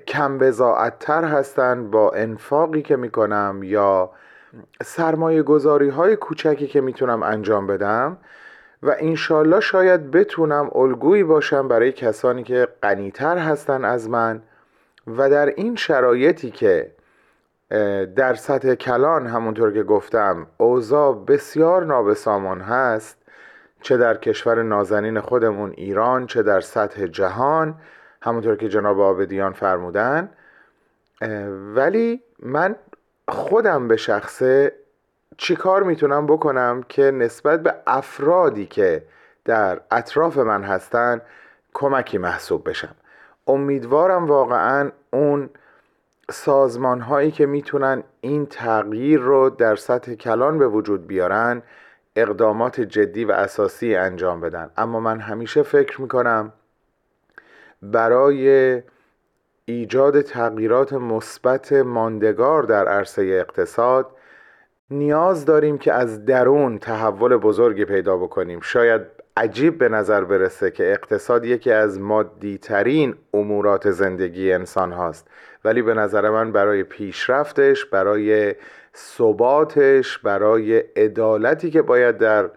کم 0.06 0.38
بزاعتتر 0.38 1.24
هستند 1.24 1.90
با 1.90 2.10
انفاقی 2.10 2.82
که 2.82 2.96
می‌کنم 2.96 3.60
یا 3.62 4.10
سرمایه 4.82 5.42
گذاری 5.42 5.88
های 5.88 6.16
کوچکی 6.16 6.66
که 6.66 6.80
می‌تونم 6.80 7.22
انجام 7.22 7.66
بدم 7.66 8.18
و 8.82 8.96
انشالله 8.98 9.60
شاید 9.60 10.10
بتونم 10.10 10.70
الگویی 10.74 11.24
باشم 11.24 11.68
برای 11.68 11.92
کسانی 11.92 12.42
که 12.42 12.68
غنیتر 12.82 13.38
هستن 13.38 13.84
از 13.84 14.08
من 14.08 14.42
و 15.06 15.30
در 15.30 15.46
این 15.46 15.76
شرایطی 15.76 16.50
که 16.50 16.92
در 18.16 18.34
سطح 18.34 18.74
کلان 18.74 19.26
همونطور 19.26 19.72
که 19.72 19.82
گفتم 19.82 20.46
اوضاع 20.56 21.24
بسیار 21.24 21.84
نابسامان 21.84 22.60
هست 22.60 23.18
چه 23.82 23.96
در 23.96 24.16
کشور 24.16 24.62
نازنین 24.62 25.20
خودمون 25.20 25.70
ایران 25.70 26.26
چه 26.26 26.42
در 26.42 26.60
سطح 26.60 27.06
جهان 27.06 27.74
همونطور 28.22 28.56
که 28.56 28.68
جناب 28.68 29.00
آبدیان 29.00 29.52
فرمودن. 29.52 30.30
ولی 31.74 32.22
من 32.42 32.76
خودم 33.28 33.88
به 33.88 33.96
شخصه 33.96 34.72
چیکار 35.36 35.82
می‌تونم 35.82 36.26
بکنم 36.26 36.82
که 36.88 37.02
نسبت 37.02 37.62
به 37.62 37.74
افرادی 37.86 38.66
که 38.66 39.04
در 39.44 39.80
اطراف 39.90 40.38
من 40.38 40.62
هستن 40.62 41.20
کمکی 41.74 42.18
محسوب 42.18 42.68
بشم. 42.68 42.94
امیدوارم 43.46 44.26
واقعا 44.26 44.90
اون 45.12 45.50
سازمان 46.30 47.00
هایی 47.00 47.30
که 47.30 47.46
می‌تونن 47.46 48.02
این 48.20 48.46
تغییر 48.46 49.20
رو 49.20 49.50
در 49.50 49.76
سطح 49.76 50.14
کلان 50.14 50.58
به 50.58 50.68
وجود 50.68 51.06
بیارن 51.06 51.62
اقدامات 52.16 52.80
جدی 52.80 53.24
و 53.24 53.32
اساسی 53.32 53.94
انجام 53.94 54.40
بدن. 54.40 54.70
اما 54.76 55.00
من 55.00 55.20
همیشه 55.20 55.62
فکر 55.62 56.00
می‌کنم 56.00 56.52
برای 57.82 58.82
ایجاد 59.64 60.20
تغییرات 60.20 60.92
مثبت 60.92 61.72
ماندگار 61.72 62.62
در 62.62 62.88
عرصه 62.88 63.22
اقتصاد 63.22 64.06
نیاز 64.90 65.44
داریم 65.44 65.78
که 65.78 65.92
از 65.92 66.24
درون 66.24 66.78
تحول 66.78 67.36
بزرگی 67.36 67.84
پیدا 67.84 68.16
بکنیم. 68.16 68.60
شاید 68.60 69.02
عجیب 69.36 69.78
به 69.78 69.88
نظر 69.88 70.24
برسه 70.24 70.70
که 70.70 70.92
اقتصاد 70.92 71.44
یکی 71.44 71.70
از 71.70 72.00
مادی 72.00 72.58
ترین 72.58 73.14
امورات 73.34 73.90
زندگی 73.90 74.52
انسان 74.52 74.92
هاست. 74.92 75.28
ولی 75.64 75.82
به 75.82 75.94
نظر 75.94 76.30
من 76.30 76.52
برای 76.52 76.82
پیشرفتش 76.82 77.84
برای 77.84 78.54
ثباتش 78.96 80.18
برای 80.18 80.76
عدالتی 80.78 81.70
که 81.70 81.82
باید 81.82 82.18
در 82.18 82.50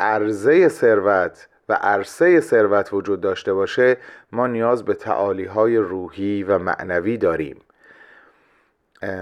عرضه 0.00 0.68
ثروت 0.68 1.48
و 1.68 1.72
عرصه 1.72 2.40
ثروت 2.40 2.92
وجود 2.92 3.20
داشته 3.20 3.52
باشه 3.52 3.96
ما 4.32 4.46
نیاز 4.46 4.84
به 4.84 4.94
تعالی 4.94 5.44
های 5.44 5.76
روحی 5.76 6.42
و 6.42 6.58
معنوی 6.58 7.16
داریم. 7.16 7.60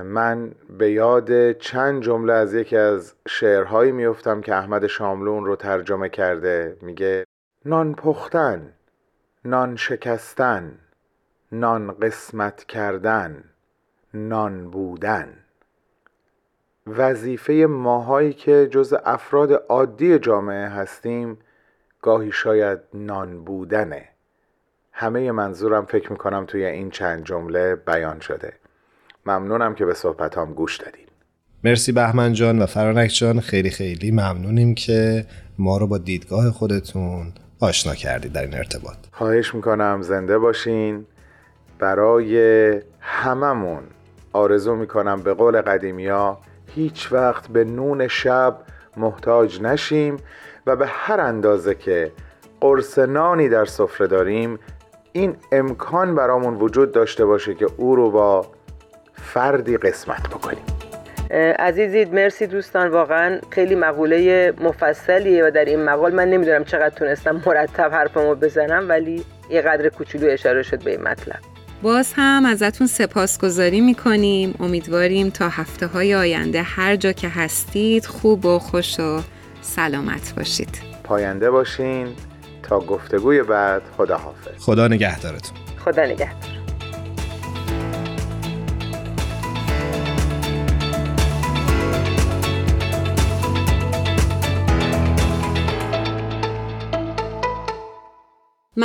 من 0.04 0.52
به 0.78 0.90
یاد 0.90 1.52
چند 1.52 2.02
جمله 2.02 2.32
از 2.32 2.54
یکی 2.54 2.76
از 2.76 3.14
شعرهایی 3.28 3.92
میفتم 3.92 4.40
که 4.40 4.54
احمد 4.54 4.86
شاملون 4.86 5.44
رو 5.44 5.56
ترجمه 5.56 6.08
کرده. 6.08 6.76
میگه 6.82 7.24
نان 7.64 7.94
پختن 7.94 8.72
نان 9.44 9.76
شکستن. 9.76 10.78
نان 11.53 11.92
قسمت 11.92 12.64
کردن 12.64 13.44
نان 14.14 14.70
بودن. 14.70 15.28
وظیفه 16.86 17.53
ماهایی 17.68 18.32
که 18.32 18.68
جز 18.70 18.94
افراد 19.05 19.53
عادی 19.68 20.18
جامعه 20.18 20.68
هستیم 20.68 21.38
گاهی 22.03 22.32
شاید 22.32 22.78
نان 22.94 23.44
بودنه. 23.44 24.09
همه 24.92 25.32
منظورم 25.32 25.84
فکر 25.84 26.12
می‌کنم 26.12 26.44
توی 26.46 26.64
این 26.64 26.90
چند 26.90 27.24
جمله 27.24 27.76
بیان 27.76 28.20
شده. 28.20 28.53
ممنونم 29.26 29.74
که 29.74 29.84
به 29.84 29.94
صحبتام 29.94 30.53
گوش 30.53 30.76
دادین. 30.76 31.07
مرسی 31.64 31.92
بهمن 31.92 32.32
جان 32.32 32.62
و 32.62 32.66
فرانک 32.66 33.11
جان. 33.11 33.40
خیلی 33.40 33.70
خیلی 33.70 34.11
ممنونیم 34.11 34.74
که 34.74 35.26
ما 35.59 35.78
رو 35.78 35.86
با 35.86 35.99
دیدگاه 35.99 36.51
خودتون 36.51 37.32
آشنا 37.61 37.94
کردید 37.94 38.32
در 38.32 38.42
این 38.42 38.55
ارتباط. 38.55 38.96
خواهش 39.12 39.55
می‌کنم. 39.55 40.03
زنده 40.03 40.38
باشین. 40.38 41.07
برای 41.79 42.72
هممون. 43.01 43.83
آرزو 44.33 44.74
می‌کنم 44.74 45.22
به 45.22 45.35
قول 45.35 45.61
قدیمیا 45.61 46.39
هیچ 46.74 47.12
وقت 47.12 47.49
به 47.49 47.64
نون 47.64 48.09
شب 48.09 48.57
محتاج 48.97 49.62
نشیم 49.62 50.16
و 50.66 50.76
به 50.76 50.87
هر 50.87 51.20
اندازه 51.20 51.74
که 51.74 52.12
قرص 52.61 52.99
نانی 52.99 53.49
در 53.49 53.64
سفره 53.64 54.07
داریم 54.07 54.59
این 55.12 55.37
امکان 55.53 56.14
برامون 56.14 56.55
وجود 56.55 56.93
داشته 56.93 57.24
باشه 57.24 57.55
که 57.55 57.66
او 57.76 57.97
رو 57.97 58.11
با 58.11 58.47
فردی 59.12 59.76
قسمت 59.76 60.29
بکنیم. 60.29 60.64
عزیزید 61.59 62.14
مرسی 62.14 62.47
دوستان 62.47 62.89
واقعا 62.89 63.41
خیلی 63.51 63.74
مقوله 63.74 64.53
مفصلیه 64.61 65.45
و 65.45 65.51
در 65.51 65.64
این 65.64 65.85
مقال 65.85 66.14
من 66.14 66.29
نمی‌دونم 66.29 66.64
چقدر 66.64 66.95
تونستم 66.95 67.43
مرتب 67.47 67.93
حرفمو 67.93 68.35
بزنم 68.35 68.89
ولی 68.89 69.24
یه 69.51 69.61
قدر 69.61 69.89
کوچولو 69.89 70.26
اشاره 70.31 70.62
شد 70.62 70.85
به 70.85 70.91
این 70.91 71.03
مطلب. 71.03 71.57
باز 71.83 72.12
هم 72.16 72.45
ازتون 72.45 72.87
سپاسگزاری 72.87 73.81
می‌کنیم. 73.81 74.55
امیدواریم 74.61 75.31
تا 75.31 75.49
هفته 75.49 75.87
های 75.87 76.14
آینده 76.14 76.62
هر 76.62 76.97
جا 76.97 77.12
که 77.12 77.29
هستید 77.29 78.07
خوب 78.07 78.45
و 78.45 78.59
خوش 78.59 79.01
و 79.01 79.20
سلامت 79.62 80.35
باشید. 80.37 80.81
پاینده 81.05 81.51
باشین 81.51 82.09
تا 82.62 82.81
گفتگوی 82.81 83.43
بعد. 83.43 83.83
خدا 83.97 84.16
حافظ 84.16 84.64
خدا 84.64 84.89
نگهدارتون. 84.89 85.59
خدا 85.85 86.05
نگهدار. 86.07 86.57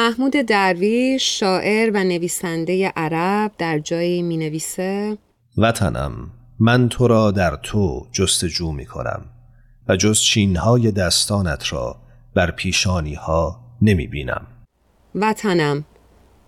محمود 0.03 0.31
درویش 0.31 1.39
شاعر 1.39 1.91
و 1.93 2.03
نویسنده 2.03 2.93
عرب 2.95 3.51
در 3.57 3.79
جایی 3.79 4.21
می 4.21 4.37
نویسه 4.37 5.17
وطنم 5.57 6.31
من 6.59 6.89
تو 6.89 7.07
را 7.07 7.31
در 7.31 7.55
تو 7.55 8.07
جستجو 8.11 8.71
می 8.71 8.85
کنم 8.85 9.25
و 9.87 9.95
جز 9.95 10.19
چینهای 10.19 10.91
دستانت 10.91 11.73
را 11.73 11.95
بر 12.35 12.51
پیشانی 12.51 13.13
ها 13.13 13.59
نمی 13.81 14.07
بینم 14.07 14.47
وطنم 15.15 15.85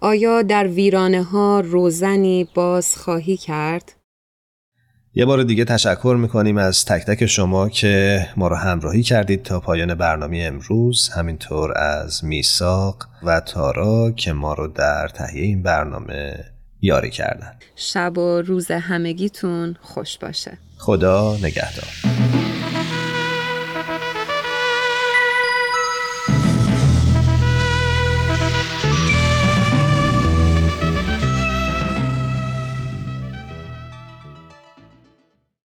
آیا 0.01 0.41
در 0.41 0.67
ویرانه 0.67 1.23
ها 1.23 1.59
روزنی 1.59 2.47
باز 2.55 2.97
خواهی 2.97 3.37
کرد؟ 3.37 3.95
یه 5.17 5.25
بار 5.25 5.43
دیگه 5.43 5.65
تشکر 5.65 6.17
می‌کنیم 6.19 6.57
از 6.57 6.85
تک 6.85 7.05
تک 7.05 7.25
شما 7.25 7.69
که 7.69 8.27
ما 8.37 8.47
رو 8.47 8.55
همراهی 8.55 9.03
کردید 9.03 9.43
تا 9.43 9.59
پایان 9.59 9.95
برنامه 9.95 10.37
امروز 10.37 11.09
همینطور 11.09 11.77
از 11.77 12.25
میساق 12.25 13.07
و 13.23 13.39
تارا 13.39 14.11
که 14.11 14.33
ما 14.33 14.53
رو 14.53 14.67
در 14.67 15.07
تهیه 15.07 15.43
این 15.43 15.63
برنامه 15.63 16.45
یاری 16.81 17.09
کردن. 17.09 17.51
شب 17.75 18.17
و 18.17 18.41
روز 18.41 18.71
همگیتون 18.71 19.75
خوش 19.81 20.17
باشه. 20.17 20.57
خدا 20.77 21.37
نگهدار. 21.43 21.89